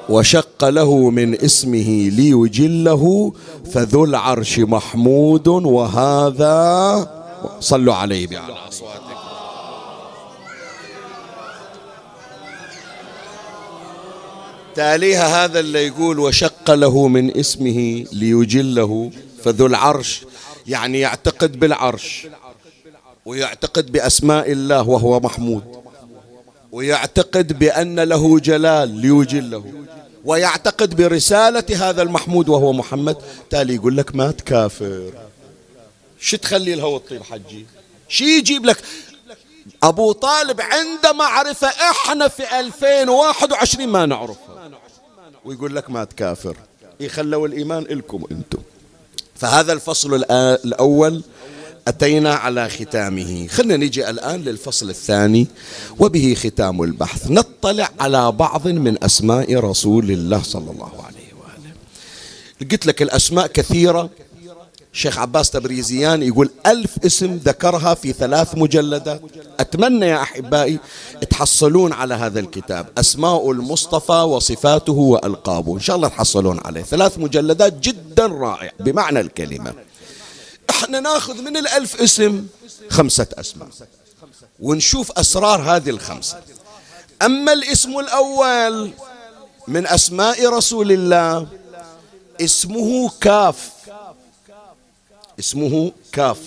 وشق 0.09 0.69
له 0.69 1.09
من 1.09 1.41
اسمه 1.41 2.09
ليجله 2.09 3.33
فذو 3.71 4.03
العرش 4.03 4.59
محمود 4.59 5.47
وهذا 5.47 6.57
صلوا 7.59 7.93
عليه 7.93 8.27
بعلى 8.27 8.53
أصواتكم. 8.69 9.09
تاليها 14.75 15.45
هذا 15.45 15.59
اللي 15.59 15.87
يقول 15.87 16.19
وشق 16.19 16.71
له 16.71 17.07
من 17.07 17.37
اسمه 17.37 18.05
ليجله 18.11 19.11
فذو 19.43 19.65
العرش 19.65 20.21
يعني 20.67 20.99
يعتقد 20.99 21.59
بالعرش 21.59 22.27
ويعتقد 23.25 23.91
بأسماء 23.91 24.51
الله 24.51 24.89
وهو 24.89 25.19
محمود. 25.19 25.78
ويعتقد 26.71 27.59
بأن 27.59 27.99
له 27.99 28.39
جلال 28.39 28.89
ليجله 28.89 29.73
ويعتقد 30.25 30.95
برسالة 30.95 31.89
هذا 31.89 32.01
المحمود 32.01 32.49
وهو 32.49 32.73
محمد. 32.73 33.17
تالي 33.49 33.75
يقول 33.75 33.97
لك 33.97 34.15
ما 34.15 34.31
تكافر. 34.31 35.11
شو 36.19 36.37
تخلي 36.37 36.73
الهوى 36.73 36.99
تطيب 36.99 37.23
حجي؟ 37.23 37.65
شي 38.07 38.37
يجيب 38.37 38.65
لك؟ 38.65 38.77
أبو 39.83 40.11
طالب 40.11 40.61
عنده 40.61 41.13
معرفة 41.13 41.67
إحنا 41.67 42.27
في 42.27 42.59
2021 42.59 43.89
ما 43.89 44.05
نعرفها. 44.05 44.71
ويقول 45.45 45.75
لك 45.75 45.89
ما 45.89 46.03
تكافر. 46.03 46.57
يخلوا 46.99 47.47
الإيمان 47.47 47.83
إلكم 47.83 48.23
أنتم. 48.31 48.59
فهذا 49.35 49.73
الفصل 49.73 50.23
الأول. 50.31 51.23
أتينا 51.89 52.33
على 52.33 52.69
ختامه. 52.69 53.47
خلنا 53.47 53.77
نجي 53.77 54.09
الآن 54.09 54.41
للفصل 54.41 54.89
الثاني 54.89 55.47
وبه 55.99 56.35
ختام 56.43 56.83
البحث. 56.83 57.31
نطلع 57.31 57.89
على 57.99 58.31
بعض 58.31 58.67
من 58.67 59.03
أسماء 59.03 59.55
رسول 59.55 60.11
الله 60.11 60.41
صلى 60.43 60.71
الله 60.71 60.93
عليه 61.07 61.29
وآله. 61.39 61.71
قلت 62.71 62.85
لك 62.85 63.01
الأسماء 63.01 63.47
كثيرة. 63.47 64.09
شيخ 64.93 65.19
عباس 65.19 65.49
تبريزيان 65.49 66.23
يقول 66.23 66.49
ألف 66.65 67.05
اسم 67.05 67.39
ذكرها 67.45 67.93
في 67.93 68.13
ثلاث 68.13 68.55
مجلدات. 68.55 69.21
أتمنى 69.59 70.05
يا 70.05 70.21
أحبائي 70.21 70.79
تحصلون 71.29 71.93
على 71.93 72.13
هذا 72.13 72.39
الكتاب. 72.39 72.85
أسماء 72.97 73.51
المصطفى 73.51 74.21
وصفاته 74.21 74.93
وألقابه. 74.93 75.75
إن 75.75 75.79
شاء 75.79 75.95
الله 75.95 76.07
تحصلون 76.07 76.59
عليه. 76.65 76.81
ثلاث 76.81 77.17
مجلدات 77.17 77.79
جدا 77.79 78.25
رائع. 78.27 78.71
بمعنى 78.79 79.19
الكلمة. 79.19 79.73
إحنا 80.69 80.99
ناخذ 80.99 81.41
من 81.41 81.57
الألف 81.57 82.01
اسم 82.01 82.47
خمسة 82.89 83.27
أسماء. 83.33 83.69
ونشوف 84.59 85.11
أسرار 85.11 85.61
هذه 85.61 85.89
الخمسة. 85.89 86.41
أما 87.21 87.53
الاسم 87.53 87.99
الأول 87.99 88.91
من 89.67 89.87
أسماء 89.87 90.49
رسول 90.49 90.91
الله 90.91 91.47
اسمه 92.41 93.11
كاف. 93.21 93.69
اسمه 95.39 95.91
كاف. 96.11 96.37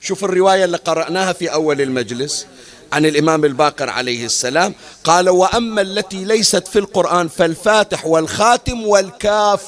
شوف 0.00 0.24
الرواية 0.24 0.64
اللي 0.64 0.76
قرأناها 0.76 1.32
في 1.32 1.52
أول 1.52 1.80
المجلس 1.80 2.46
عن 2.92 3.06
الإمام 3.06 3.44
الباقر 3.44 3.90
عليه 3.90 4.24
السلام. 4.26 4.74
قال 5.04 5.28
وأما 5.28 5.80
التي 5.80 6.24
ليست 6.24 6.68
في 6.68 6.78
القرآن 6.78 7.28
فالفاتح 7.28 8.06
والخاتم 8.06 8.86
والكاف. 8.86 9.62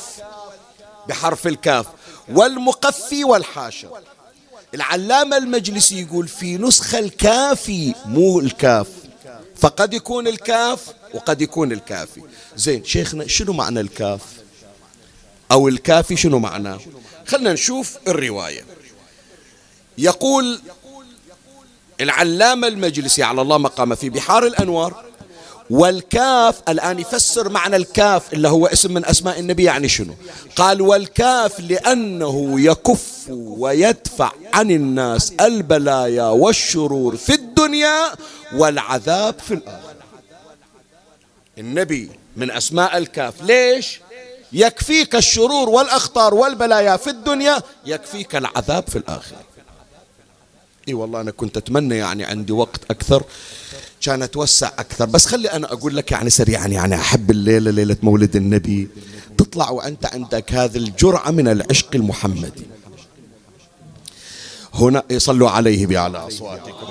بحرف 1.09 1.47
الكاف. 1.47 1.87
والمقفي 2.29 3.25
والحاشر. 3.25 4.01
العلامة 4.75 5.37
المجلسي 5.37 6.01
يقول 6.01 6.29
في 6.29 6.57
نسخة 6.57 6.99
الكافي 6.99 7.95
مو 8.07 8.41
الكاف. 8.41 8.89
فقد 9.57 9.95
يكون 9.95 10.29
الكاف 10.29 10.81
وقد 11.15 11.43
يكون 11.43 11.73
الكافي. 11.73 12.23
زين 12.57 12.85
شيخنا 12.85 13.27
شنو 13.27 13.53
معنى 13.53 13.81
الكاف؟ 13.81 14.21
أو 15.53 15.69
الكافي 15.69 16.17
شنو 16.17 16.39
معناه 16.39 16.81
خلنا 17.27 17.53
نشوف 17.53 17.97
الرواية. 18.09 18.65
يقول 19.99 20.61
العلامة 22.01 22.67
المجلسي 22.67 23.23
على 23.23 23.43
الله 23.43 23.59
مقام 23.59 23.95
في 23.95 24.11
بحار 24.11 24.47
الأنوار 24.47 25.05
والكاف 25.71 26.61
الآن 26.69 26.99
يفسر 26.99 27.49
معنى 27.49 27.77
الكاف 27.77 28.33
اللي 28.33 28.49
هو 28.49 28.67
اسم 28.67 28.95
من 28.95 29.05
أسماء 29.05 29.41
النبي 29.41 29.65
يعني 29.65 29.89
شنو؟ 29.89 30.15
قال 30.57 30.83
والكاف 30.83 31.61
لأنه 31.61 32.61
يكف 32.61 33.25
ويدفع 33.31 34.33
عن 34.55 34.71
الناس 34.71 35.33
البلايا 35.41 36.25
والشرور 36.25 37.17
في 37.17 37.35
الدنيا 37.35 38.13
والعذاب 38.55 39.39
في 39.39 39.55
الآخرة. 39.55 39.95
النبي 41.59 42.11
من 42.37 42.51
أسماء 42.51 42.99
الكاف 42.99 43.43
ليش؟ 43.43 44.01
يكفيك 44.53 45.15
الشرور 45.15 45.69
والأخطار 45.69 46.35
والبلايا 46.35 46.97
في 46.97 47.11
الدنيا 47.11 47.63
يكفيك 47.87 48.37
العذاب 48.37 48.89
في 48.89 48.99
الآخرة. 48.99 49.39
إي 50.89 50.95
والله 50.95 51.21
أنا 51.21 51.31
كنت 51.31 51.57
أتمنى 51.57 51.97
يعني 51.97 52.25
عندي 52.25 52.53
وقت 52.53 52.81
أكثر. 52.91 53.23
كان 54.05 54.23
اتوسع 54.23 54.67
أكثر. 54.79 55.05
بس 55.05 55.27
خلي 55.27 55.49
أنا 55.49 55.73
أقول 55.73 55.97
لك 55.97 56.13
يعني 56.13 56.31
سريعا 56.31 56.67
يعني 56.67 56.95
أحب 56.95 57.31
الليلة 57.31 57.71
ليلة 57.71 57.97
مولد 58.03 58.37
النبي. 58.37 58.89
تطلع 59.39 59.71
وأنت 59.71 60.07
عندك 60.07 60.53
هذه 60.53 60.77
الجرعة 60.77 61.31
من 61.31 61.49
العشق 61.49 61.89
المحمدي. 61.95 62.67
هنا 64.75 65.03
يصلوا 65.11 65.51
عليه 65.51 65.87
بأعلى 65.87 66.19
أصواتكم. 66.19 66.87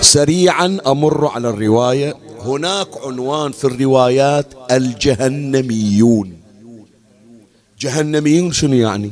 سريعا 0.00 0.78
أمر 0.86 1.26
على 1.26 1.48
الرواية. 1.48 2.16
هناك 2.40 2.88
عنوان 3.06 3.52
في 3.52 3.64
الروايات 3.64 4.46
الجهنميون. 4.70 6.36
جهنميون 7.80 8.52
شنو 8.52 8.74
يعني؟ 8.74 9.10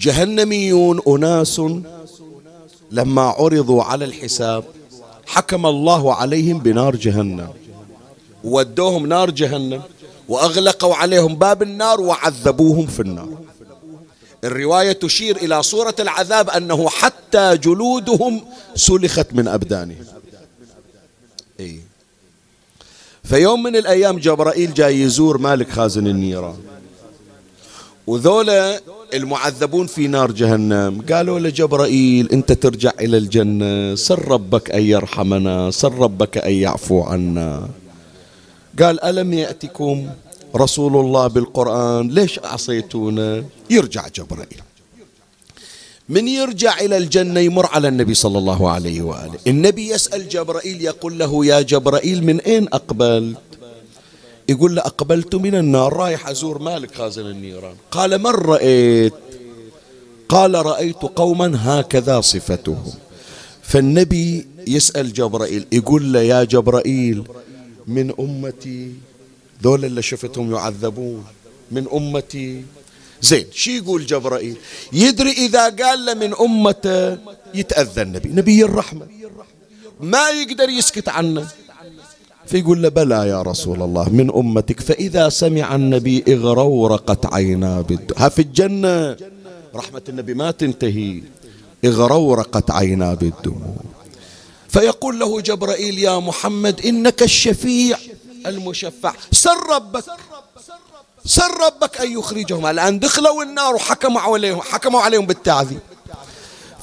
جهنميون 0.00 1.00
أناس 1.08 1.62
لما 2.90 3.22
عرضوا 3.22 3.82
على 3.82 4.04
الحساب 4.04 4.64
حكم 5.26 5.66
الله 5.66 6.14
عليهم 6.14 6.58
بنار 6.58 6.96
جهنم. 6.96 7.48
ودوهم 8.44 9.06
نار 9.06 9.30
جهنم 9.30 9.82
وأغلقوا 10.28 10.94
عليهم 10.94 11.36
باب 11.36 11.62
النار 11.62 12.00
وعذبوهم 12.00 12.86
في 12.86 13.00
النار. 13.00 13.28
الرواية 14.44 14.92
تشير 14.92 15.36
إلى 15.36 15.62
صورة 15.62 15.94
العذاب 16.00 16.50
أنه 16.50 16.88
حتى 16.88 17.56
جلودهم 17.56 18.44
سلخت 18.74 19.26
من 19.32 19.48
أبدانهم. 19.48 20.04
إيه 21.60 21.80
فيوم 23.24 23.62
من 23.62 23.76
الأيام 23.76 24.18
جبرائيل 24.18 24.74
جاي 24.74 25.00
يزور 25.00 25.38
مالك 25.38 25.70
خازن 25.70 26.06
النيران. 26.06 26.56
وذولا 28.06 28.80
المعذبون 29.14 29.86
في 29.86 30.06
نار 30.06 30.30
جهنم. 30.30 31.02
قالوا 31.12 31.38
لجبرائيل 31.38 32.28
أنت 32.32 32.52
ترجع 32.52 32.92
إلى 33.00 33.16
الجنة 33.16 33.94
سر 33.94 34.28
ربك 34.28 34.70
أن 34.70 34.82
يرحمنا 34.82 35.70
سر 35.70 35.94
ربك 35.94 36.38
أن 36.38 36.52
يعفو 36.52 37.00
عنا. 37.00 37.68
قال 38.82 39.04
ألم 39.04 39.32
يأتكم 39.32 40.06
رسول 40.56 40.96
الله 40.96 41.26
بالقرآن؟ 41.26 42.08
ليش 42.08 42.40
عصيتونا؟ 42.44 43.44
يرجع 43.70 44.08
جبرائيل. 44.08 44.62
من 46.08 46.28
يرجع 46.28 46.80
إلى 46.80 46.96
الجنة 46.96 47.40
يمر 47.40 47.66
على 47.66 47.88
النبي 47.88 48.14
صلى 48.14 48.38
الله 48.38 48.70
عليه 48.70 49.02
وآله. 49.02 49.38
النبي 49.46 49.88
يسأل 49.88 50.28
جبرائيل 50.28 50.82
يقول 50.82 51.18
له 51.18 51.46
يا 51.46 51.60
جبرائيل 51.60 52.24
من 52.24 52.40
أين 52.40 52.68
أقبلت 52.72 53.36
يقول 54.48 54.74
له 54.74 54.82
أقبلت 54.82 55.34
من 55.34 55.54
النار 55.54 55.92
رايح 55.92 56.28
أزور 56.28 56.58
مالك 56.58 56.94
خازن 56.94 57.26
النيران. 57.26 57.74
قال 57.90 58.18
من 58.18 58.26
رأيت؟ 58.26 59.12
قال 60.28 60.54
رأيت 60.54 60.96
قوما 60.96 61.48
هكذا 61.56 62.20
صفتهم. 62.20 62.92
فالنبي 63.62 64.46
يسأل 64.66 65.12
جبرائيل 65.12 65.66
يقول 65.72 66.12
له 66.12 66.20
يا 66.20 66.44
جبرائيل 66.44 67.24
من 67.86 68.12
أمتي 68.20 68.92
ذول 69.62 69.84
اللي 69.84 70.02
شفتهم 70.02 70.54
يعذبون؟ 70.54 71.24
من 71.70 71.86
أمتي؟ 71.92 72.64
زين 73.22 73.46
شي 73.52 73.76
يقول 73.76 74.06
جبرائيل؟ 74.06 74.56
يدري 74.92 75.32
إذا 75.32 75.68
قال 75.68 76.06
له 76.06 76.14
من 76.14 76.34
أمته 76.40 77.18
يتأذى 77.54 78.02
النبي. 78.02 78.28
نبي 78.28 78.64
الرحمة. 78.64 79.06
ما 80.00 80.30
يقدر 80.30 80.68
يسكت 80.68 81.08
عنه. 81.08 81.48
فيقول 82.48 82.82
له 82.82 82.88
بلى 82.88 83.28
يا 83.28 83.42
رسول 83.42 83.82
الله 83.82 84.08
من 84.08 84.30
أمتك 84.34 84.80
فإذا 84.80 85.28
سمع 85.28 85.74
النبي 85.74 86.24
اغرورقت 86.28 87.34
عينا 87.34 87.84
ها 88.16 88.28
في 88.28 88.42
الجنة؟ 88.42 89.16
رحمة 89.74 90.02
النبي 90.08 90.34
ما 90.34 90.50
تنتهي. 90.50 91.22
اغرورقت 91.84 92.70
عينا 92.70 93.14
بالدموع. 93.14 93.76
فيقول 94.68 95.18
له 95.18 95.40
جبرائيل 95.40 95.98
يا 95.98 96.18
محمد 96.18 96.80
إنك 96.86 97.22
الشفيع 97.22 97.98
المشفع 98.46 99.12
سر 99.32 99.70
ربك 99.74 100.04
سر 101.24 101.52
ربك 101.66 102.00
أن 102.00 102.12
يخرجهم. 102.18 102.66
الآن 102.66 102.98
دخلوا 102.98 103.42
النار 103.42 103.74
وحكموا 103.74 104.20
عليهم 104.20 104.60
حكموا 104.60 105.00
عليهم 105.00 105.26
بالتعذيب. 105.26 105.80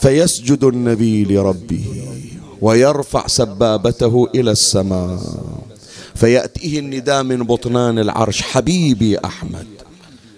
فيسجد 0.02 0.64
النبي 0.64 1.24
لربه. 1.24 1.86
ويرفع 2.62 3.28
سبابته 3.28 4.28
إلى 4.36 4.52
السماء. 4.52 5.20
فيأتيه 6.16 6.80
النداء 6.80 7.24
من 7.24 7.44
بطنان 7.44 8.00
العرش 8.00 8.42
حبيبي 8.42 9.20
أحمد 9.20 9.68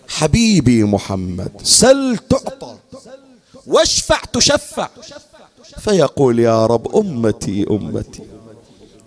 حبيبي 0.07 0.83
محمد 0.83 1.51
سل 1.63 2.17
تعطى 2.29 2.75
واشفع 3.67 4.19
تشفع. 4.33 4.89
فيقول 5.77 6.39
يا 6.39 6.65
رب 6.65 6.95
أمتي 6.95 7.65
أمتي 7.71 8.21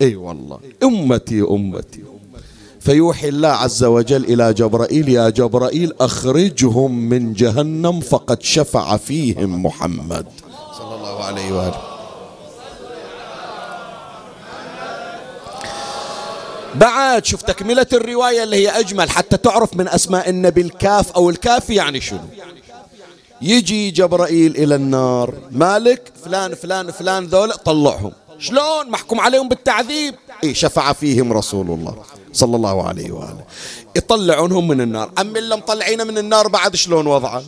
إي 0.01 0.15
والله 0.15 0.59
أمتي 0.83 1.41
أمتي. 1.41 2.03
فيوحي 2.79 3.29
الله 3.29 3.47
عز 3.47 3.83
وجل 3.83 4.23
إلى 4.25 4.53
جبرائيل 4.53 5.09
يا 5.09 5.29
جبرائيل 5.29 5.93
أخرجهم 5.99 6.91
من 7.09 7.33
جهنم 7.33 7.99
فقد 7.99 8.41
شفع 8.41 8.97
فيهم 8.97 9.65
محمد. 9.65 10.25
صلى 10.77 10.95
الله 10.95 11.23
عليه 11.23 11.51
وآله. 11.53 11.90
بعد 16.75 17.25
شوف 17.25 17.41
تكملة 17.41 17.87
الرواية 17.93 18.43
اللي 18.43 18.55
هي 18.55 18.79
أجمل 18.79 19.09
حتى 19.09 19.37
تعرف 19.37 19.75
من 19.75 19.87
أسماء 19.87 20.29
النبي 20.29 20.61
الكاف 20.61 21.11
أو 21.11 21.29
الكافي 21.29 21.75
يعني 21.75 22.01
شنو. 22.01 22.19
يجي 23.41 23.91
جبرائيل 23.91 24.55
إلى 24.55 24.75
النار 24.75 25.33
مالك 25.51 26.11
فلان 26.25 26.55
فلان 26.55 26.91
فلان 26.91 27.25
ذولا 27.25 27.55
طلعهم. 27.55 28.11
شلون؟ 28.39 28.89
محكوم 28.89 29.19
عليهم 29.19 29.49
بالتعذيب. 29.49 30.15
إيه 30.43 30.53
شفع 30.53 30.93
فيهم 30.93 31.33
رسول 31.33 31.67
الله 31.67 31.95
صلى 32.33 32.55
الله 32.55 32.87
عليه 32.87 33.11
وآله. 33.11 33.43
يطلعونهم 33.95 34.67
من 34.67 34.81
النار. 34.81 35.11
أما 35.19 35.39
اللي 35.39 35.55
مطلعينه 35.55 36.03
من 36.03 36.17
النار 36.17 36.47
بعد 36.47 36.75
شلون 36.75 37.07
وضعه؟ 37.07 37.43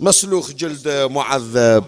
مسلوخ 0.00 0.50
جلده 0.50 1.08
معذب. 1.08 1.84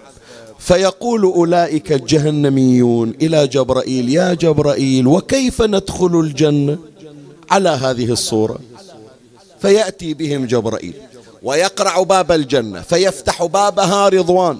فيقول 0.59 1.23
أولئك 1.23 1.93
الجهنميون 1.93 3.15
إلى 3.23 3.47
جبرائيل 3.47 4.09
يا 4.09 4.35
جبرائيل 4.35 5.07
وكيف 5.07 5.63
ندخل 5.63 6.21
الجنة؟ 6.21 6.79
على 7.51 7.69
هذه 7.69 8.13
الصورة. 8.13 8.59
فيأتي 9.61 10.15
بهم 10.15 10.47
جبرائيل 10.47 10.95
ويقرع 11.43 12.03
باب 12.03 12.33
الجنة 12.33 12.81
فيفتح 12.81 13.45
بابها 13.45 14.09
رضوان 14.09 14.59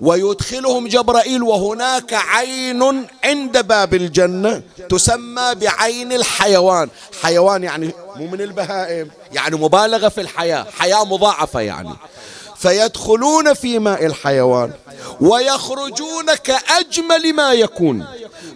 ويدخلهم 0.00 0.88
جبرائيل 0.88 1.42
وهناك 1.42 2.14
عين 2.14 2.82
عند 3.24 3.66
باب 3.66 3.94
الجنة 3.94 4.62
تسمى 4.88 5.54
بعين 5.54 6.12
الحيوان. 6.12 6.88
حيوان 7.22 7.62
يعني 7.64 7.90
مو 8.16 8.26
من 8.26 8.40
البهائم 8.40 9.08
يعني 9.32 9.56
مبالغة 9.56 10.08
في 10.08 10.20
الحياة 10.20 10.66
حياة 10.78 11.04
مضاعفة 11.04 11.60
يعني. 11.60 11.90
فيدخلون 12.64 13.54
في 13.54 13.78
ماء 13.78 14.06
الحيوان 14.06 14.70
ويخرجون 15.20 16.34
كأجمل 16.44 17.32
ما 17.34 17.52
يكون. 17.52 18.06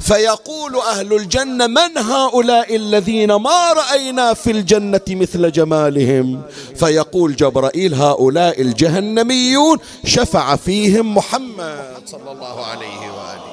فيقول 0.00 0.76
أهل 0.76 1.12
الجنة 1.12 1.66
من 1.66 1.98
هؤلاء 1.98 2.76
الذين 2.76 3.32
ما 3.34 3.72
رأينا 3.72 4.34
في 4.34 4.50
الجنة 4.50 5.09
مثل 5.11 5.52
جمالهم؟ 5.52 6.42
فيقول 6.76 7.36
جبرائيل 7.36 7.94
هؤلاء 7.94 8.61
الجهنميون 8.61 9.78
شفع 10.04 10.56
فيهم 10.56 11.14
محمد. 11.14 12.02
صلى 12.06 12.32
الله 12.32 12.56
عليه 12.66 13.00
وآله. 13.16 13.47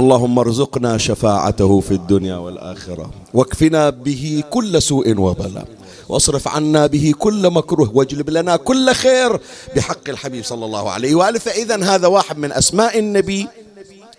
اللهم 0.00 0.38
ارزقنا 0.38 0.98
شفاعته 0.98 1.80
في 1.80 1.90
الدنيا 1.90 2.36
والآخرة. 2.36 3.10
واكفنا 3.34 3.90
به 3.90 4.44
كل 4.50 4.82
سوء 4.82 5.20
وبلاء. 5.20 5.68
واصرف 6.08 6.48
عنا 6.48 6.86
به 6.86 7.14
كل 7.18 7.50
مكروه. 7.50 7.90
واجلب 7.94 8.30
لنا 8.30 8.56
كل 8.56 8.92
خير. 8.92 9.40
بحق 9.76 10.08
الحبيب 10.08 10.44
صلى 10.44 10.64
الله 10.64 10.90
عليه 10.90 11.14
وآله. 11.14 11.38
فإذا 11.38 11.84
هذا 11.84 12.06
واحد 12.06 12.38
من 12.38 12.52
أسماء 12.52 12.98
النبي 12.98 13.48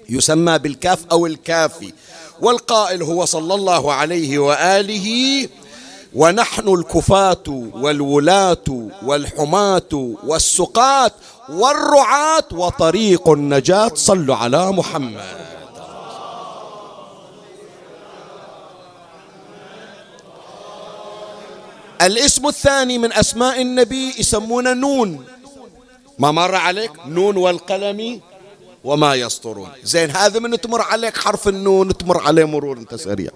يسمى 0.09 0.59
بالكاف 0.59 0.99
أو 1.11 1.25
الكافي. 1.25 1.93
والقائل 2.41 3.03
هو 3.03 3.25
صلى 3.25 3.53
الله 3.53 3.93
عليه 3.93 4.39
وآله 4.39 5.07
ونحن 6.15 6.67
الكفاة 6.67 7.47
والولاة 7.73 8.89
والحماة 9.05 10.15
والسقاة 10.27 11.11
والرعاة 11.49 12.49
وطريق 12.51 13.29
النجاة. 13.29 13.91
صلوا 13.95 14.35
على 14.35 14.71
محمد. 14.71 15.21
الاسم 22.01 22.47
الثاني 22.47 22.97
من 22.97 23.13
أسماء 23.13 23.61
النبي 23.61 24.13
يسمونه 24.19 24.73
نون. 24.73 25.25
ما 26.19 26.31
مر 26.31 26.55
عليك؟ 26.55 26.91
نون 27.07 27.37
والقلم 27.37 28.21
وما 28.83 29.15
يسطرون. 29.15 29.69
زين 29.83 30.11
هذا 30.11 30.39
من 30.39 30.61
تمر 30.61 30.81
عليك 30.81 31.17
حرف 31.17 31.47
النون 31.47 31.97
تمر 31.97 32.21
عليه 32.21 32.45
مرور 32.45 32.77
انت 32.77 32.95
سريع. 32.95 33.31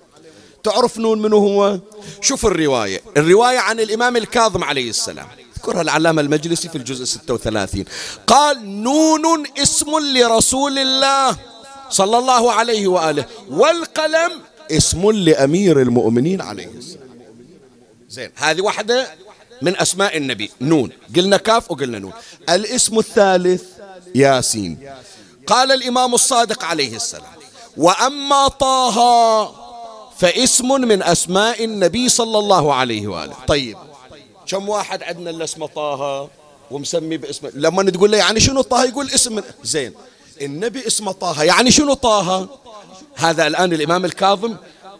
تعرف 0.63 0.97
نون 0.97 1.21
منه 1.21 1.35
هو؟ 1.35 1.79
شوف 2.21 2.45
الرواية. 2.45 3.01
الرواية 3.17 3.59
عن 3.59 3.79
الإمام 3.79 4.17
الكاظم 4.17 4.63
عليه 4.63 4.89
السلام. 4.89 5.27
ذكرها 5.57 5.81
العلامة 5.81 6.21
المجلسي 6.21 6.69
في 6.69 6.75
الجزء 6.75 7.03
36 7.03 7.85
قال 8.27 8.83
نون 8.83 9.43
اسم 9.63 9.91
لرسول 9.99 10.79
الله 10.79 11.35
صلى 11.89 12.17
الله 12.17 12.51
عليه 12.51 12.87
وآله 12.87 13.25
والقلم 13.49 14.31
اسم 14.71 15.11
لأمير 15.11 15.81
المؤمنين 15.81 16.41
عليه 16.41 16.67
السلام. 16.67 17.04
زين. 18.15 18.31
هذه 18.35 18.61
واحدة 18.61 19.07
من 19.61 19.77
أسماء 19.77 20.17
النبي. 20.17 20.51
نون. 20.61 20.89
قلنا 21.15 21.37
كاف 21.37 21.71
وقلنا 21.71 21.99
نون. 21.99 22.13
الاسم 22.49 22.99
الثالث 22.99 23.63
ياسين. 24.15 24.89
قال 25.47 25.71
الإمام 25.71 26.13
الصادق 26.13 26.63
عليه 26.63 26.95
السلام 26.95 27.35
وأما 27.77 28.47
طه 28.47 28.97
فاسم 30.17 30.67
من 30.67 31.03
أسماء 31.03 31.63
النبي 31.63 32.09
صلى 32.09 32.37
الله 32.39 32.73
عليه 32.73 33.07
وآله. 33.07 33.35
طيب 33.47 33.77
كم 34.47 34.69
واحد 34.69 35.03
عندنا 35.03 35.29
اللي 35.29 35.43
اسمه 35.43 35.67
طه 35.67 36.29
ومسمي 36.71 37.17
باسم؟ 37.17 37.49
لما 37.53 37.91
تقول 37.91 38.11
له 38.11 38.17
يعني 38.17 38.39
شنو 38.39 38.61
طه؟ 38.61 38.83
يقول 38.83 39.09
اسم 39.09 39.41
زين. 39.63 39.93
النبي 40.41 40.87
اسمه 40.87 41.11
طه. 41.11 41.43
يعني 41.43 41.71
شنو 41.71 41.93
طه؟ 41.93 42.49
هذا 43.15 43.47
الآن 43.47 43.73
الإمام 43.73 44.05
الكاظم 44.05 44.55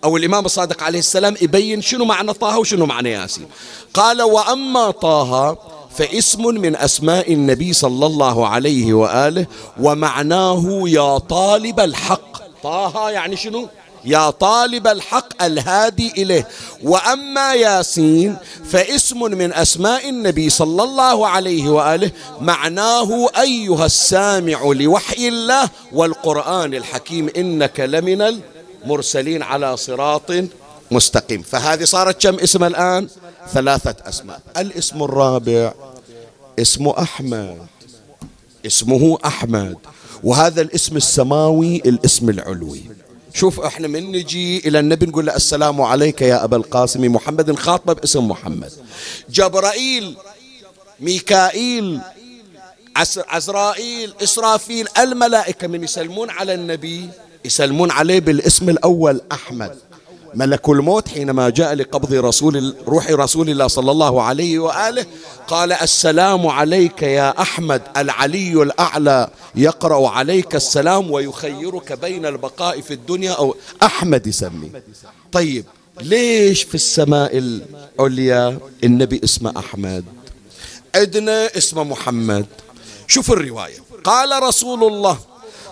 أو 0.05 0.17
الإمام 0.17 0.45
الصادق 0.45 0.83
عليه 0.83 0.99
السلام 0.99 1.35
يبين 1.41 1.81
شنو 1.81 2.05
معنى 2.05 2.33
طه 2.33 2.59
وشنو 2.59 2.85
معنى 2.85 3.11
ياسين. 3.11 3.47
قال 3.93 4.21
وأما 4.21 4.91
طه 4.91 5.57
فاسم 5.95 6.45
من 6.45 6.75
أسماء 6.75 7.33
النبي 7.33 7.73
صلى 7.73 8.05
الله 8.05 8.47
عليه 8.47 8.93
وآله 8.93 9.45
ومعناه 9.79 10.83
يا 10.85 11.17
طالب 11.17 11.79
الحق. 11.79 12.61
طه 12.63 13.09
يعني 13.09 13.37
شنو؟ 13.37 13.67
يا 14.05 14.29
طالب 14.29 14.87
الحق 14.87 15.43
الهادي 15.43 16.11
إليه. 16.17 16.47
وأما 16.83 17.53
ياسين 17.53 18.37
فاسم 18.65 19.19
من 19.19 19.53
أسماء 19.53 20.09
النبي 20.09 20.49
صلى 20.49 20.83
الله 20.83 21.27
عليه 21.27 21.69
وآله 21.69 22.11
معناه 22.41 23.29
أيها 23.39 23.85
السامع 23.85 24.59
لوحي 24.63 25.27
الله 25.27 25.69
والقرآن 25.91 26.73
الحكيم 26.73 27.29
إنك 27.37 27.79
لمن 27.79 28.39
المرسلين 28.85 29.43
على 29.43 29.77
صراط 29.77 30.31
مستقيم. 30.91 31.41
فهذه 31.41 31.83
صارت 31.83 32.21
كم 32.21 32.35
اسم 32.35 32.63
الآن؟ 32.63 33.07
ثلاثة 33.53 33.95
أسماء. 34.09 34.41
الاسم 34.57 35.03
الرابع 35.03 35.73
اسمه 36.59 37.01
أحمد. 37.01 37.57
اسمه 38.65 39.17
أحمد. 39.25 39.77
وهذا 40.23 40.61
الاسم 40.61 40.97
السماوي 40.97 41.75
الاسم 41.75 42.29
العلوي. 42.29 42.83
شوف 43.33 43.59
إحنا 43.59 43.87
من 43.87 44.11
نجي 44.11 44.67
إلى 44.67 44.79
النبي 44.79 45.05
نقول 45.05 45.25
له 45.25 45.35
السلام 45.35 45.81
عليك 45.81 46.21
يا 46.21 46.43
أبا 46.43 46.57
القاسم 46.57 47.13
محمد 47.13 47.55
خاطبه 47.55 47.93
باسم 47.93 48.27
محمد. 48.27 48.71
جبرائيل 49.29 50.17
ميكائيل 50.99 51.99
عزرائيل 53.17 54.13
إسرافيل 54.23 54.87
الملائكة 54.99 55.67
من 55.67 55.83
يسلمون 55.83 56.29
على 56.29 56.53
النبي. 56.53 57.09
يسلمون 57.45 57.91
عليه 57.91 58.19
بالاسم 58.19 58.69
الأول 58.69 59.21
أحمد. 59.31 59.75
ملك 60.33 60.69
الموت 60.69 61.07
حينما 61.07 61.49
جاء 61.49 61.73
لقبض 61.73 62.13
رسول 62.13 62.75
روح 62.87 63.11
رسول 63.11 63.49
الله 63.49 63.67
صلى 63.67 63.91
الله 63.91 64.21
عليه 64.21 64.59
وآله 64.59 65.05
قال 65.47 65.71
السلام 65.73 66.47
عليك 66.47 67.03
يا 67.03 67.41
أحمد 67.41 67.81
العلي 67.97 68.53
الأعلى 68.63 69.29
يقرأ 69.55 70.09
عليك 70.09 70.55
السلام 70.55 71.11
ويخيرك 71.11 71.93
بين 71.93 72.25
البقاء 72.25 72.81
في 72.81 72.93
الدنيا 72.93 73.31
أو 73.31 73.55
أحمد 73.83 74.27
يسمي 74.27 74.71
طيب 75.31 75.65
ليش 76.01 76.63
في 76.63 76.75
السماء 76.75 77.37
العليا 77.37 78.57
النبي 78.83 79.21
اسمه 79.23 79.53
أحمد؟ 79.57 80.05
عندنا 80.95 81.57
اسمه 81.57 81.83
محمد. 81.83 82.45
شوف 83.07 83.31
الرواية. 83.31 83.77
قال 84.03 84.43
رسول 84.43 84.83
الله 84.83 85.17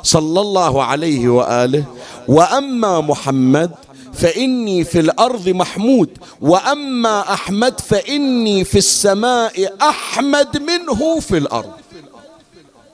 صلى 0.04 0.42
الله 0.42 0.84
عليه 0.84 1.30
وآله. 1.30 1.84
وأما 2.28 3.02
محمد 3.02 3.72
فإني 4.14 4.84
في 4.84 5.00
الأرض 5.00 5.50
محمود. 5.50 6.10
وأما 6.42 7.34
أحمد 7.34 7.80
فإني 7.80 8.64
في 8.64 8.78
السماء 8.78 9.74
أحمد 9.82 10.58
منه 10.58 11.20
في 11.20 11.38
الأرض. 11.38 11.72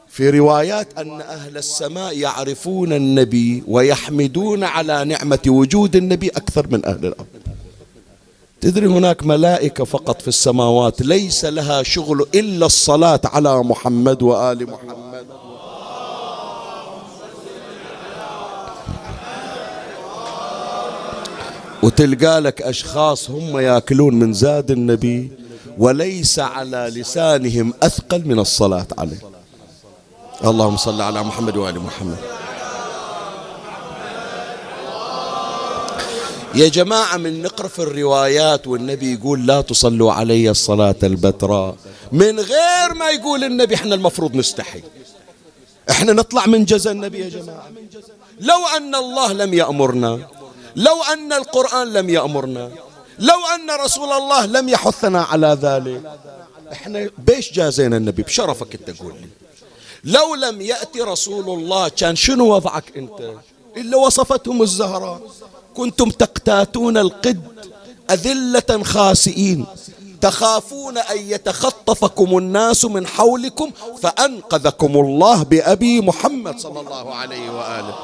في 0.08 0.30
روايات 0.30 0.88
أن 0.98 1.22
أهل 1.22 1.58
السماء 1.58 2.18
يعرفون 2.18 2.94
النبي 2.94 3.64
ويحمدون 3.68 4.64
على 4.64 5.06
نعمة 5.06 5.40
وجود 5.48 5.96
النبي 5.96 6.28
أكثر 6.28 6.68
من 6.68 6.86
أهل 6.86 7.06
الأرض. 7.06 7.28
تدري 8.62 8.88
هناك 8.88 9.24
ملائكة 9.24 9.84
فقط 9.84 10.22
في 10.22 10.28
السماوات 10.28 11.02
ليس 11.02 11.46
لها 11.46 11.84
شغل 11.84 12.28
إلا 12.36 12.66
الصلاة 12.66 13.22
على 13.26 13.64
محمد 13.64 14.22
وآل 14.24 14.70
محمد. 14.70 15.26
وتلقى 21.84 22.40
لك 22.40 22.62
أشخاص 22.62 23.30
هم 23.30 23.58
يأكلون 23.58 24.16
من 24.16 24.34
زاد 24.34 24.72
النبي 24.72 25.32
وليس 25.78 26.40
على 26.40 26.92
لسانهم 26.96 27.74
أثقل 27.84 28.22
من 28.26 28.40
الصلاة 28.40 28.88
عليه. 28.98 29.22
اللهم 30.46 30.78
صل 30.78 31.02
على 31.02 31.24
محمد 31.24 31.58
وآل 31.58 31.80
محمد. 31.80 32.18
يا 36.56 36.68
جماعة 36.68 37.18
من 37.18 37.42
نقرأ 37.42 37.68
في 37.68 37.80
الروايات 37.80 38.68
والنبي 38.68 39.14
يقول 39.14 39.48
لا 39.48 39.62
تصلوا 39.62 40.14
علي 40.14 40.50
الصلاة 40.50 40.96
البتراء. 41.04 41.76
من 42.12 42.40
غير 42.40 42.94
ما 42.94 43.10
يقول 43.10 43.44
النبي 43.44 43.76
إحنا 43.76 43.96
المفروض 43.96 44.36
نستحي. 44.36 44.84
إحنا 45.90 46.14
نطلع 46.14 46.46
من 46.46 46.66
جزا 46.66 46.92
النبي 46.92 47.20
يا 47.20 47.30
جماعة. 47.30 47.68
لو 48.40 48.68
أن 48.78 48.96
الله 48.96 49.34
لم 49.34 49.54
يأمرنا 49.54 50.20
لو 50.76 51.04
أن 51.14 51.34
القرآن 51.34 51.94
لم 51.94 52.10
يأمرنا 52.10 52.72
لو 53.20 53.40
أن 53.56 53.82
رسول 53.86 54.12
الله 54.12 54.46
لم 54.46 54.70
يحثنا 54.70 55.22
على 55.22 55.58
ذلك. 55.62 56.02
إحنا 56.72 57.10
بيش 57.18 57.52
جازينا 57.52 57.98
النبي 57.98 58.24
بشرفك 58.24 58.76
أنت 58.76 58.90
تقول 58.90 59.14
لي. 59.14 59.28
لو 60.04 60.36
لم 60.36 60.62
يأتي 60.62 61.02
رسول 61.02 61.60
الله 61.60 61.90
كان 61.90 62.16
شنو 62.16 62.56
وضعك 62.56 62.98
أنت؟ 62.98 63.34
إلا 63.78 63.98
وصفتهم 63.98 64.62
الزهراء. 64.62 65.22
كنتم 65.74 66.10
تقتاتون 66.10 66.98
القد 66.98 67.42
أذلة 68.12 68.84
خاسئين. 68.84 69.66
تخافون 70.22 70.98
أن 70.98 71.18
يتخطفكم 71.18 72.38
الناس 72.38 72.86
من 72.86 73.08
حولكم 73.08 73.72
فأنقذكم 74.02 74.98
الله 74.98 75.44
بأبي 75.44 76.02
محمد 76.02 76.60
صلى 76.60 76.80
الله 76.80 77.16
عليه 77.16 77.50
وآله. 77.50 77.96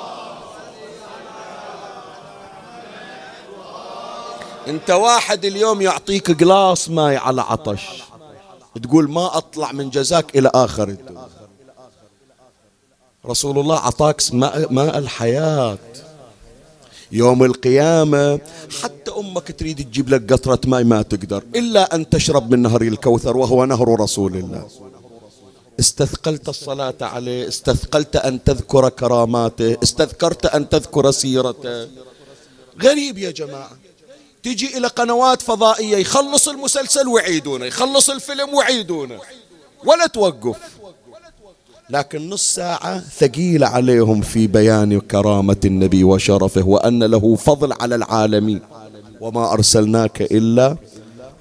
انت 4.68 4.90
واحد 4.90 5.46
اليوم 5.46 5.82
يعطيك 5.82 6.44
قلاص 6.44 6.90
ماي 6.90 7.18
على 7.18 7.42
عطش. 7.42 7.82
تقول 8.84 9.12
ما 9.12 9.38
اطلع 9.38 9.72
من 9.72 9.90
جزاك 9.90 10.38
إلى 10.38 10.52
اخر 10.54 10.88
الدنيا. 10.90 11.28
رسول 13.26 13.60
الله 13.60 13.80
عطاك 13.80 14.22
ماء, 14.34 14.74
ماء 14.74 14.98
الحياة. 14.98 15.78
يوم 17.12 17.44
القيامة 17.44 18.40
حتى 18.82 19.12
أمك 19.18 19.60
تريد 19.60 19.78
تجيب 19.78 20.10
لك 20.10 20.34
قطرة 20.34 20.60
ماء 20.66 20.84
ما 20.84 21.02
تقدر 21.02 21.44
إلا 21.56 21.96
أن 21.96 22.10
تشرب 22.10 22.52
من 22.52 22.62
نهر 22.62 22.82
الكوثر 22.82 23.38
وهو 23.38 23.66
نهر 23.66 24.00
رسول 24.00 24.36
الله. 24.36 24.68
استثقلت 25.80 26.50
الصلاة 26.50 26.94
عليه 27.02 27.48
استثقلت 27.48 28.16
أن 28.16 28.44
تذكر 28.44 28.90
كراماته 28.90 29.78
استذكرت 29.84 30.46
أن 30.46 30.70
تذكر 30.70 31.12
سيرته. 31.12 31.88
غريب 32.84 33.18
يا 33.18 33.32
جماعة. 33.32 33.85
تجي 34.46 34.78
إلى 34.78 34.88
قنوات 34.88 35.42
فضائية 35.42 35.98
يخلص 35.98 36.48
المسلسل 36.48 37.08
ويعيدونه 37.08 37.66
يخلص 37.66 38.10
الفيلم 38.10 38.54
ويعيدونه 38.54 39.20
ولا 39.86 40.08
توقف. 40.08 40.56
لكن 41.90 42.30
نص 42.30 42.54
ساعة 42.54 43.00
ثقيلة 43.00 43.68
عليهم 43.68 44.22
في 44.22 44.48
بيان 44.48 45.00
كرامة 45.00 45.58
النبي 45.66 46.04
وشرفه 46.04 46.68
وأن 46.68 47.04
له 47.04 47.36
فضل 47.36 47.74
على 47.74 47.96
العالمين. 47.96 48.62
وما 49.22 49.54
أرسلناك 49.54 50.22
إلا 50.22 50.78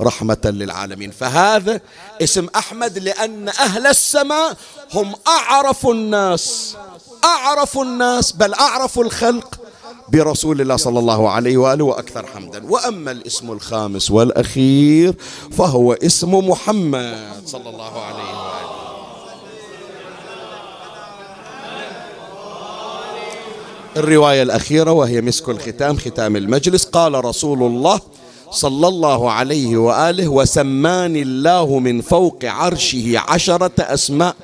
رحمة 0.00 0.40
للعالمين. 0.44 1.11
فهذا 1.11 1.80
اسم 2.22 2.46
أحمد 2.57 2.98
لأن 2.98 3.48
أهل 3.48 3.86
السماء 3.86 4.57
هم 4.94 5.14
أعرف 5.26 5.86
الناس. 5.86 6.76
أعرف 7.24 7.78
الناس 7.78 8.32
بل 8.32 8.55
أعرف 8.55 8.98
الخلق. 8.98 9.63
برسول 10.09 10.61
الله 10.61 10.76
صلى 10.76 10.98
الله 10.98 11.30
عليه 11.30 11.57
وآله 11.57 11.84
وأكثر 11.84 12.26
حمدا. 12.26 12.70
وأما 12.70 13.11
الاسم 13.11 13.52
الخامس 13.52 14.11
والأخير 14.11 15.14
فهو 15.52 15.92
اسم 15.92 16.34
محمد 16.34 17.42
صلى 17.46 17.70
الله 17.70 18.00
عليه 18.00 18.24
وآله. 18.24 18.74
الرواية 23.96 24.42
الأخيرة 24.42 24.92
وهي 24.92 25.20
مسك 25.20 25.48
الختام 25.48 25.96
ختام 25.96 26.36
المجلس. 26.36 26.84
قال 26.84 27.24
رسول 27.24 27.62
الله 27.62 28.00
صلى 28.50 28.88
الله 28.88 29.30
عليه 29.30 29.76
وآله 29.76 30.28
وسماني 30.28 31.22
الله 31.22 31.78
من 31.78 32.00
فوق 32.00 32.38
عرشه 32.44 33.18
عشرة 33.28 33.72
أسماء 33.78 34.36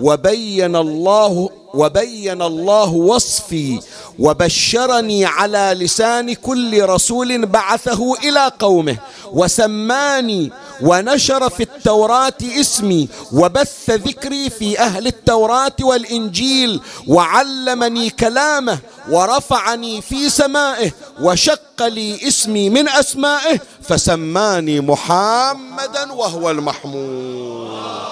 وبين 0.00 0.76
الله 0.76 1.50
وبين 1.74 2.42
الله 2.42 2.92
وصفي 2.92 3.80
وبشرني 4.18 5.24
على 5.24 5.76
لسان 5.78 6.34
كل 6.34 6.82
رسول 6.84 7.46
بعثه 7.46 8.14
إلى 8.14 8.50
قومه 8.58 8.96
وسماني 9.32 10.50
ونشر 10.82 11.50
في 11.50 11.62
التوراة 11.62 12.32
اسمي 12.60 13.08
وبث 13.32 13.90
ذكري 13.90 14.50
في 14.50 14.78
أهل 14.78 15.06
التوراة 15.06 15.76
والإنجيل 15.82 16.80
وعلمني 17.06 18.10
كلامه 18.10 18.78
ورفعني 19.10 20.02
في 20.02 20.30
سمائه 20.30 20.90
وشق 21.20 21.86
لي 21.86 22.28
اسمي 22.28 22.70
من 22.70 22.88
أسمائه 22.88 23.60
فسماني 23.88 24.80
محمدا 24.80 26.12
وهو 26.12 26.50
المحمود. 26.50 28.04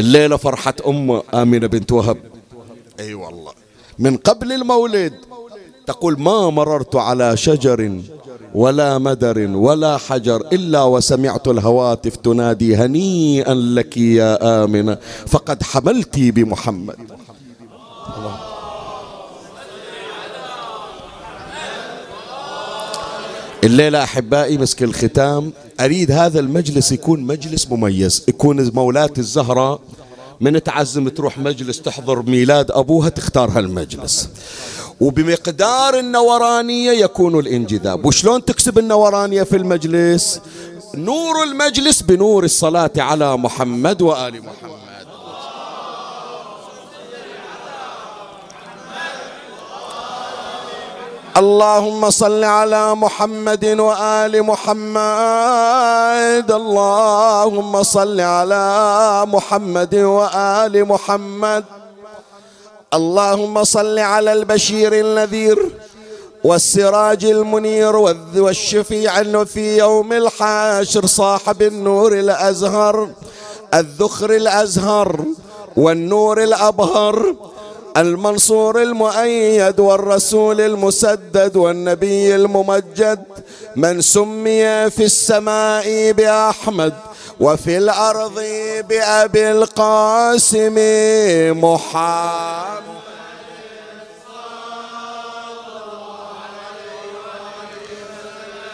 الليلة 0.00 0.36
فرحة 0.36 0.74
أم 0.86 1.22
آمنة 1.34 1.66
بنت 1.66 1.92
وهب. 1.92 2.16
أي 3.00 3.06
أيوة 3.06 3.26
والله. 3.26 3.52
من 3.98 4.16
قبل 4.16 4.52
المولد 4.52 5.12
تقول 5.86 6.20
ما 6.20 6.50
مررت 6.50 6.96
على 6.96 7.36
شجر 7.36 8.00
ولا 8.54 8.98
مدر 8.98 9.38
ولا 9.38 9.96
حجر 9.96 10.40
إلا 10.52 10.82
وسمعت 10.82 11.48
الهواتف 11.48 12.16
تنادي 12.16 12.76
هنيئا 12.76 13.54
لك 13.54 13.96
يا 13.96 14.64
آمنة 14.64 14.98
فقد 15.26 15.62
حملت 15.62 16.18
بمحمد. 16.18 16.96
الليلة 23.64 24.02
أحبائي 24.04 24.58
مسك 24.58 24.82
الختام. 24.82 25.52
أريد 25.80 26.10
هذا 26.10 26.40
المجلس 26.40 26.92
يكون 26.92 27.20
مجلس 27.20 27.68
مميز 27.70 28.24
يكون 28.28 28.70
مولاة 28.74 29.10
الزهراء 29.18 29.80
من 30.40 30.62
تعزم 30.62 31.08
تروح 31.08 31.38
مجلس 31.38 31.80
تحضر 31.80 32.22
ميلاد 32.22 32.70
أبوها 32.70 33.08
تختار 33.08 33.50
هالمجلس. 33.50 34.28
وبمقدار 35.00 35.98
النورانية 35.98 36.90
يكون 36.90 37.38
الانجذاب. 37.38 38.06
وشلون 38.06 38.44
تكسب 38.44 38.78
النورانية 38.78 39.42
في 39.42 39.56
المجلس؟ 39.56 40.40
نور 40.94 41.42
المجلس 41.42 42.02
بنور 42.02 42.44
الصلاة 42.44 42.90
على 42.96 43.36
محمد 43.36 44.02
وآل 44.02 44.40
محمد. 44.40 44.87
اللهم 51.38 52.10
صل 52.10 52.44
على 52.44 52.94
محمد 52.94 53.64
وآل 53.64 54.42
محمد. 54.42 54.98
اللهم 56.52 57.82
صل 57.82 58.20
على 58.20 58.66
محمد 59.26 59.94
وآل 59.94 60.84
محمد. 60.84 61.64
اللهم 62.94 63.64
صل 63.64 63.98
على 63.98 64.32
البشير 64.32 64.92
النذير 64.92 65.58
والسراج 66.44 67.24
المنير 67.24 67.96
والشفيع 68.36 69.44
في 69.44 69.78
يوم 69.78 70.12
الحاشر 70.12 71.06
صاحب 71.06 71.62
النور 71.62 72.12
الأزهر 72.12 73.08
الذخر 73.74 74.30
الأزهر 74.30 75.24
والنور 75.76 76.42
الأبهر. 76.42 77.34
المنصور 78.00 78.82
المؤيد 78.82 79.80
والرسول 79.80 80.60
المسدد 80.60 81.56
والنبي 81.56 82.34
الممجد 82.34 83.22
من 83.76 84.00
سمي 84.00 84.90
في 84.90 85.04
السماء 85.04 86.12
بأحمد 86.12 86.94
وفي 87.40 87.78
الأرض 87.78 88.42
بأبي 88.88 89.50
القاسم 89.50 90.74
محمد. 91.64 93.07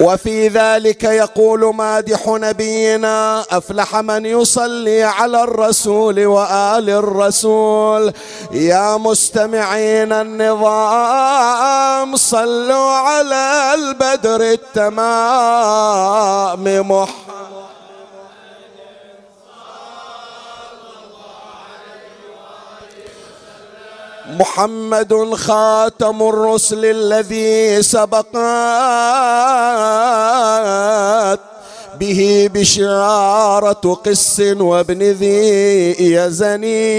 وفي 0.04 0.48
ذلك 0.48 1.04
يقول 1.04 1.74
مادح 1.74 2.26
نبينا 2.28 3.44
أفلح 3.50 3.96
من 3.96 4.26
يصلي 4.26 5.02
على 5.02 5.42
الرسول 5.42 6.26
وآل 6.26 6.90
الرسول. 6.90 8.12
يا 8.52 8.96
مستمعين 8.96 10.12
النظام 10.12 11.36
صلوا 12.16 12.90
على 12.92 13.74
البدر 13.74 14.40
التمام 14.76 15.74
محمد 16.90 17.73
محمد 24.26 25.34
خاتم 25.34 26.22
الرسل 26.22 26.84
الذي 26.84 27.82
سبقت. 27.82 28.34
به 32.00 32.50
بشارة 32.54 34.00
قس 34.04 34.40
وابن 34.40 35.02
ذي 35.02 35.96
يزني. 36.14 36.94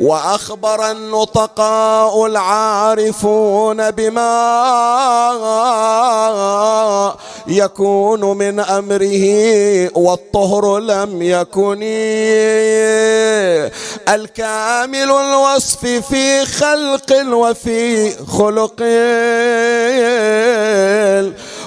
وأخبر 0.00 0.90
النطقاء 0.90 2.26
العارفون 2.26 3.90
بما 3.90 4.30
يكون 7.46 8.20
من 8.38 8.60
أمره 8.60 9.24
والطهر 9.98 10.78
لم 10.78 11.22
يكن. 11.22 11.82
الكامل 14.08 15.10
الوصف 15.10 15.80
في 15.86 16.46
خلق 16.46 17.26
وفي 17.32 18.10
خلق. 18.26 18.82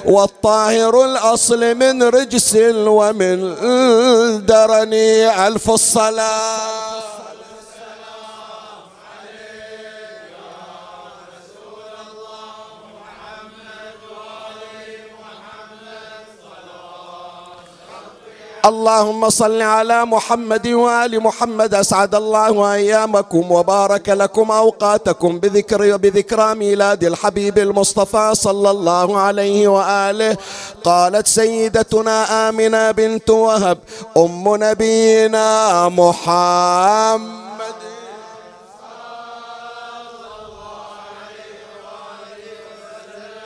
والطاهر 0.06 1.04
الأصل 1.04 1.74
من 1.74 2.02
رجس 2.02 2.56
ومن 2.72 3.54
درني 4.46 5.46
ألف 5.46 5.70
الصلاة. 5.70 7.13
اللهم 18.64 19.30
صل 19.30 19.62
على 19.62 20.04
محمد 20.04 20.68
وآل 20.68 21.20
محمد 21.20 21.74
أسعد 21.74 22.14
الله 22.14 22.72
أيامكم 22.72 23.52
وبارك 23.52 24.08
لكم 24.08 24.50
أوقاتكم 24.50 25.38
بذكر 25.38 25.96
بذكرى 25.96 26.54
ميلاد 26.54 27.04
الحبيب 27.04 27.58
المصطفى 27.58 28.34
صلى 28.34 28.70
الله 28.70 29.18
عليه 29.18 29.68
وآله. 29.68 30.36
قالت 30.84 31.26
سيدتنا 31.26 32.48
آمنة 32.48 32.90
بنت 32.90 33.30
وهب 33.30 33.78
أم 34.16 34.44
نبينا 34.64 35.88
محمد. 35.88 37.43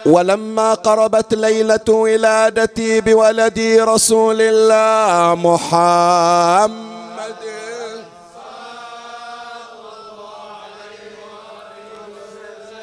ولما 0.08 0.74
قربت 0.74 1.34
ليلة 1.34 1.88
ولادتي 1.88 3.00
بولدي 3.00 3.80
رسول 3.80 4.40
الله 4.40 5.34
محمد 5.34 6.87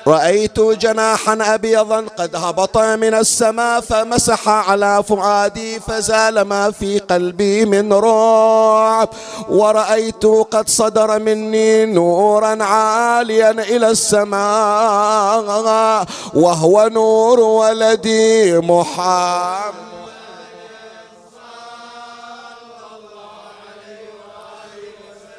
رأيت 0.08 0.60
جناحا 0.60 1.38
أبيضا 1.41 2.06
قد 2.18 2.36
هبط 2.36 2.78
من 2.78 3.14
السماء 3.14 3.82
فمسح 3.82 4.49
على 4.49 5.03
فؤادي 5.10 5.80
فزال 5.80 6.41
ما 6.41 6.72
في 6.72 6.99
قلبي 6.99 7.66
من 7.66 7.93
رعب. 7.93 9.10
ورأيت 9.49 10.26
قد 10.26 10.70
صدر 10.70 11.20
مني 11.20 11.86
نورا 11.86 12.64
عاليا 12.64 13.51
إلى 13.51 13.89
السماء 13.89 15.45
وهو 16.34 16.89
نور 16.93 17.39
ولدي 17.39 18.58
محمد 18.58 19.85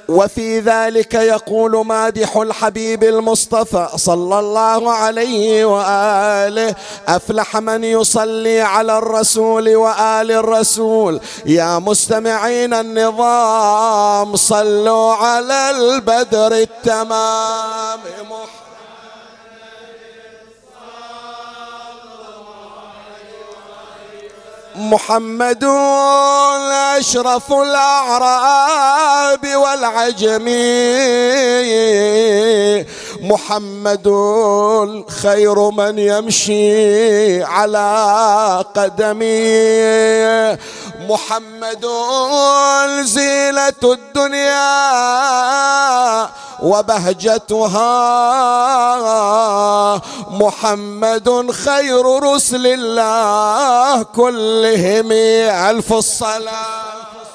وفي 0.08 0.60
ذلك 0.60 1.14
يقول 1.14 1.86
مادح 1.86 2.36
الحبيب 2.36 3.04
المصطفى 3.04 3.88
صلى 3.96 4.38
الله 4.38 4.92
عليه 4.92 5.64
وآله 5.64 6.74
أفلح 7.08 7.56
من 7.56 7.84
يصلي 7.84 8.60
على 8.60 8.98
الرسول 8.98 9.76
وآل 9.76 10.32
الرسول. 10.32 11.20
يا 11.46 11.78
مستمعين 11.78 12.74
النظام 12.74 14.36
صلوا 14.36 15.14
على 15.14 15.70
البدر 15.70 16.52
التمام. 16.52 18.00
محمد 18.30 18.65
أشرف 26.98 27.52
الأعراب 27.52 29.46
والعجم. 29.56 30.46
محمد 33.22 34.06
خير 35.22 35.70
من 35.70 35.98
يمشي 35.98 37.42
على 37.42 38.64
قدمي. 38.74 39.26
محمد 41.08 41.86
زينة 43.04 43.82
الدنيا 43.84 44.70
وبهجتها 46.62 47.92
محمد 50.30 51.50
خير 51.50 52.04
رسل 52.22 52.66
الله 52.66 54.02
كلهم 54.02 55.12
ألف 55.70 55.92
الصلاة. 55.92 57.25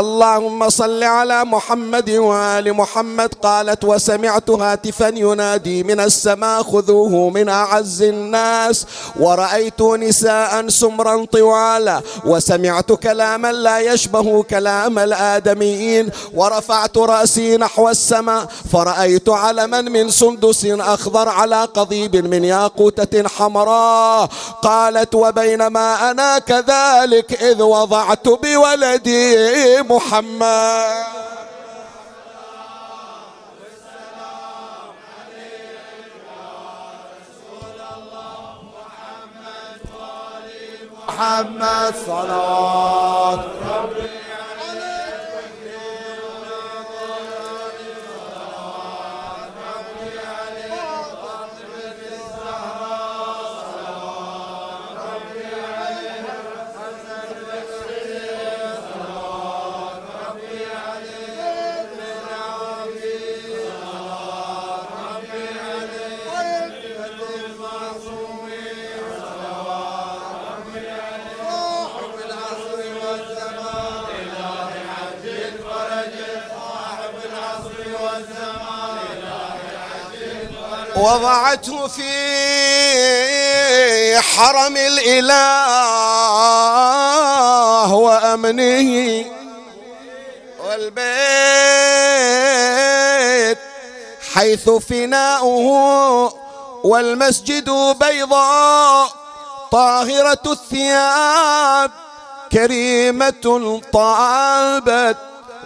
اللهم 0.00 0.68
صل 0.70 1.02
على 1.04 1.44
محمد 1.44 2.10
وآل 2.10 2.72
محمد 2.74 3.34
قالت 3.42 3.84
وسمعت 3.84 4.50
هاتفا 4.50 5.08
ينادي 5.16 5.82
من 5.82 6.00
السماء 6.00 6.62
خذوه 6.62 7.30
من 7.30 7.48
أعز 7.48 8.02
الناس 8.02 8.86
ورأيت 9.20 9.82
نساء 9.82 10.68
سمرا 10.68 11.24
طوالا 11.24 12.00
وسمعت 12.24 12.92
كلاما 12.92 13.52
لا 13.52 13.78
يشبه 13.78 14.42
كلام 14.42 14.98
الآدميين 14.98 16.10
ورفعت 16.34 16.98
رأسي 16.98 17.56
نحو 17.56 17.88
السماء 17.88 18.46
فرأيت 18.72 19.28
علما 19.28 19.80
من 19.80 20.10
سندس 20.10 20.66
أخضر 20.66 21.28
على 21.28 21.64
قضيب 21.64 22.16
من 22.16 22.44
ياقوتة 22.44 23.28
حمراء 23.28 24.28
قالت 24.62 25.14
وبينما 25.14 26.10
أنا 26.10 26.38
كذلك 26.38 27.42
إذ 27.42 27.62
وضعت 27.62 28.28
بولدي 28.28 29.82
محمد. 29.90 31.04
محمد 41.08 41.94
صلوات 42.06 43.38
ربي. 43.38 44.19
وضعته 81.00 81.86
في 81.86 82.10
حرم 84.20 84.76
الإله 84.76 85.30
وأمنه 87.94 89.24
والبيت 92.60 93.58
حيث 94.34 94.70
فناؤه 94.70 96.34
والمسجد 96.84 97.70
بيضاء 98.00 99.08
طاهرة 99.72 100.42
الثياب 100.46 101.90
كريمة 102.52 103.80
طابت 103.92 105.16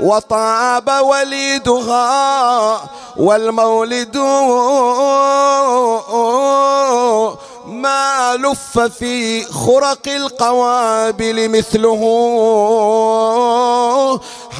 وطاب 0.00 0.88
وليدها 0.88 2.80
والمولد 3.16 4.16
ما 7.66 8.36
لف 8.36 8.78
في 8.78 9.44
خرق 9.44 10.08
القوابل 10.08 11.48
مثله. 11.48 12.00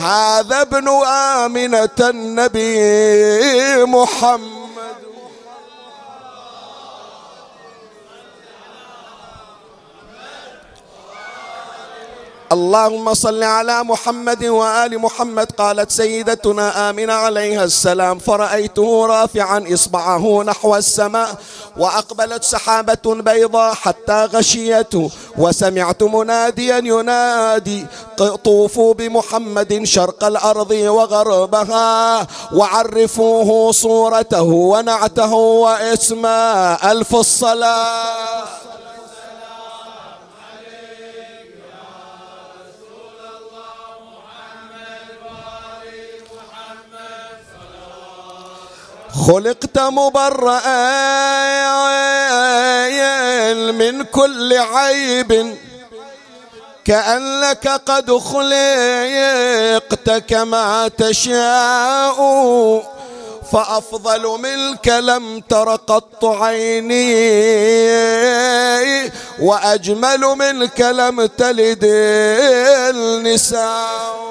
هذا 0.00 0.62
ابن 0.62 0.88
آمنة 1.06 1.98
النبي 2.00 3.84
محمد. 3.84 4.63
اللهم 12.52 13.14
صل 13.14 13.42
على 13.42 13.84
محمد 13.84 14.44
وآل 14.44 14.98
محمد 14.98 15.52
قالت 15.52 15.90
سيدتنا 15.90 16.90
آمنة 16.90 17.12
عليها 17.12 17.64
السلام 17.64 18.18
فرأيته 18.18 19.06
رافعا 19.06 19.64
إصبعه 19.74 20.42
نحو 20.42 20.76
السماء 20.76 21.28
وأقبلت 21.76 22.44
سحابة 22.44 23.04
بيضاء 23.06 23.74
حتى 23.74 24.24
غشيته 24.24 25.10
وسمعت 25.38 26.02
مناديا 26.02 26.78
ينادي 26.78 27.86
طوفوا 28.44 28.94
بمحمد 28.94 29.84
شرق 29.84 30.24
الأرض 30.24 30.70
وغربها 30.70 32.26
وعرفوه 32.54 33.72
صورته 33.72 34.42
ونعته 34.42 35.32
واسمه 35.34 36.28
ألف 36.92 37.14
الصلاة 37.14 38.44
خلقت 49.14 49.78
مبرأ 49.78 50.60
من 53.72 54.02
كل 54.02 54.52
عيب. 54.52 55.56
كأنك 56.84 57.68
قد 57.68 58.10
خلقت 58.18 60.10
كما 60.10 60.88
تشاء 60.88 62.18
فأفضل 63.52 64.38
منك 64.40 64.88
لم 64.88 65.40
تر 65.40 65.76
قط 65.76 66.24
عيني. 66.24 67.14
وأجمل 69.40 70.20
منك 70.20 70.80
لم 70.80 71.26
تلد 71.26 71.84
النساء. 72.94 74.23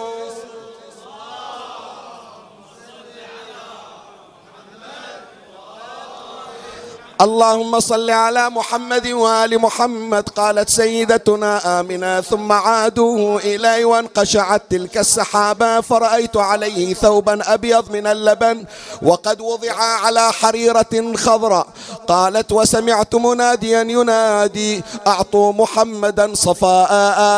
اللهم 7.24 7.80
صل 7.80 8.10
على 8.10 8.50
محمد 8.50 9.08
وآل 9.08 9.60
محمد 9.60 10.30
قالت 10.30 10.70
سيدتنا 10.70 11.80
آمنة 11.80 12.22
ثم 12.22 12.52
عادوا 12.52 13.40
إلي 13.40 13.86
وانقشعت 13.86 14.62
تلك 14.70 14.98
السحابة 14.98 15.82
فرأيت 15.82 16.38
عليه 16.38 16.94
ثوبا 16.94 17.54
أبيض 17.54 17.92
من 17.92 18.08
اللبن 18.08 18.66
وقد 19.02 19.42
وضع 19.42 19.74
على 19.74 20.32
حريرة 20.34 21.14
خضراء. 21.16 21.68
قالت 22.08 22.52
وسمعت 22.52 23.16
مناديا 23.16 23.82
ينادي 23.82 24.84
أعطوا 25.08 25.54
محمدا 25.54 26.36
صفاء 26.36 26.90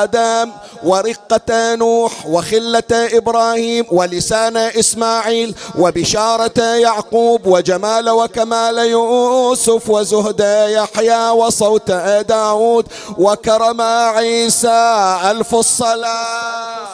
آدم 0.03 0.51
ورقة 0.83 1.75
نوح 1.75 2.25
وخلة 2.27 2.91
إبراهيم 2.91 3.85
ولسان 3.91 4.57
إسماعيل 4.57 5.55
وبشارة 5.79 6.61
يعقوب 6.61 7.41
وجمال 7.45 8.09
وكمال 8.09 8.77
يوسف. 8.77 9.74
يوسف 9.75 9.89
وزهد 9.89 10.39
يحيى 10.69 11.29
وصوت 11.29 11.91
داود 11.91 12.87
وكرم 13.17 13.81
عيسى 13.81 15.19
ألف 15.23 15.55
الصلاة. 15.55 16.87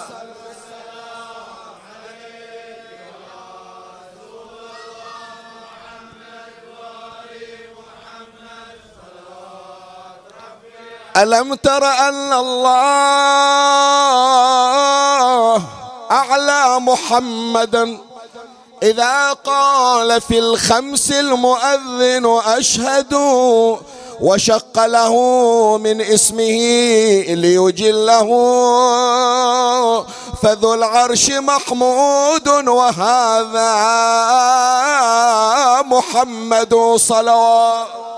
ألم 11.17 11.53
تر 11.53 11.85
أن 11.85 12.33
الله 12.33 13.61
أعلى 16.11 16.79
محمدا 16.79 18.10
إذا 18.83 19.33
قال 19.33 20.21
في 20.21 20.39
الخمس 20.39 21.11
المؤذن 21.11 22.39
أشهد 22.45 23.13
وشق 24.21 24.85
له 24.85 25.15
من 25.77 26.01
اسمه 26.01 26.57
ليجله 27.27 28.27
فذو 30.43 30.73
العرش 30.73 31.31
محمود 31.31 32.47
وهذا 32.67 33.71
محمد 35.81 36.75
صلوات 36.95 38.10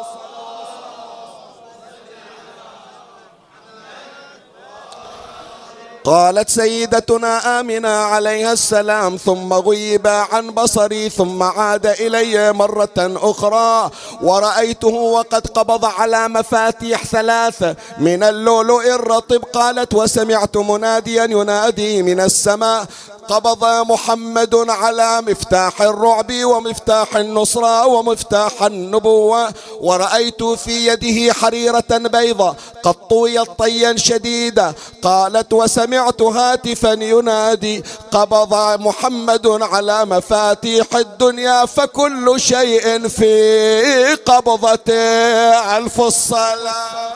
قالت 6.04 6.50
سيدتنا 6.50 7.60
آمنة 7.60 7.90
عليها 7.90 8.54
السلام 8.54 9.18
ثم 9.18 9.54
غيب 9.54 10.08
عن 10.08 10.52
بصري 10.52 11.10
ثم 11.10 11.44
عاد 11.44 11.86
إلي 11.86 12.54
مرة 12.54 12.98
أخرى. 12.98 13.92
ورأيته 14.22 14.88
وقد 14.88 15.48
قبض 15.48 15.86
على 15.86 16.28
مفاتيح 16.28 17.06
ثلاثة 17.06 17.76
من 18.00 18.24
اللؤلؤ 18.24 18.86
الرطب 18.96 19.44
قالت 19.54 19.94
وسمعت 19.94 20.58
مناديا 20.58 21.24
ينادي 21.24 22.04
من 22.04 22.20
السماء. 22.20 22.86
قبض 23.30 23.66
محمد 23.66 24.56
على 24.70 25.22
مفتاح 25.22 25.82
الرعب 25.82 26.32
ومفتاح 26.44 27.16
النصرة 27.16 27.86
ومفتاح 27.86 28.64
النبوة. 28.64 29.50
ورأيت 29.82 30.44
في 30.44 30.88
يده 30.88 31.34
حريرة 31.34 31.92
بيضة 31.92 32.56
قد 32.84 32.94
طويت 32.94 33.48
طيا 33.58 33.96
شديدا. 33.98 34.74
قالت 35.02 35.54
وسمعت 35.54 35.93
هاتفا 36.22 36.92
ينادي 36.92 37.84
قبض 38.12 38.80
محمد 38.82 39.48
على 39.48 40.06
مفاتيح 40.06 40.96
الدنيا 40.96 41.66
فكل 41.66 42.34
شيء 42.38 43.08
في 43.08 44.16
قبضته 44.26 45.78
ألف 45.78 46.02
الصلاة 46.02 47.14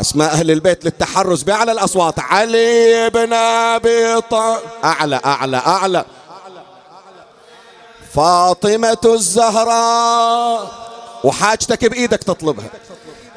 أسماء 0.00 0.30
أهل 0.30 0.50
البيت 0.50 0.84
للتحرز 0.84 1.42
بأعلى 1.42 1.72
الأصوات. 1.72 2.14
علي 2.18 3.10
بن 3.10 3.32
أبي 3.32 4.20
طالب. 4.20 4.60
أعلى 4.84 5.20
أعلى 5.24 5.56
أعلى. 5.56 6.04
فاطمة 8.14 8.98
الزهراء 9.04 10.70
وحاجتك 11.24 11.84
بإيدك 11.84 12.24
تطلبها. 12.24 12.70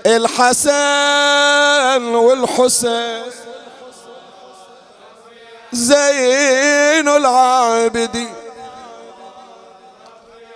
الحسن 0.06 2.04
والحسين 2.16 3.24
زين 5.72 7.08
العابدين 7.08 8.34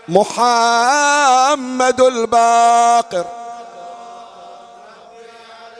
محمد 0.07 2.01
الباقر 2.01 3.25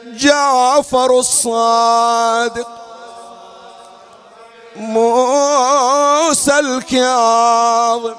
جعفر 0.04 1.18
الصادق 1.18 2.68
موسى 4.78 6.58
الكاظم. 6.58 8.14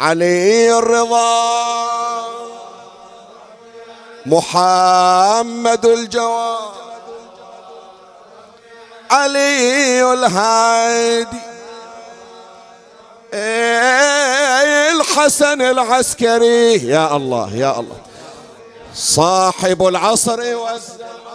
علي 0.00 0.78
الرضا. 0.78 2.24
محمد 4.26 5.86
الجواد. 5.86 6.58
علي 9.10 10.12
الهادي. 10.12 11.38
الحسن 14.90 15.62
العسكري. 15.62 16.88
يا 16.88 17.16
الله 17.16 17.56
يا 17.56 17.80
الله. 17.80 17.96
صاحب 18.94 19.86
العصر 19.86 20.56
والزمان. 20.56 21.29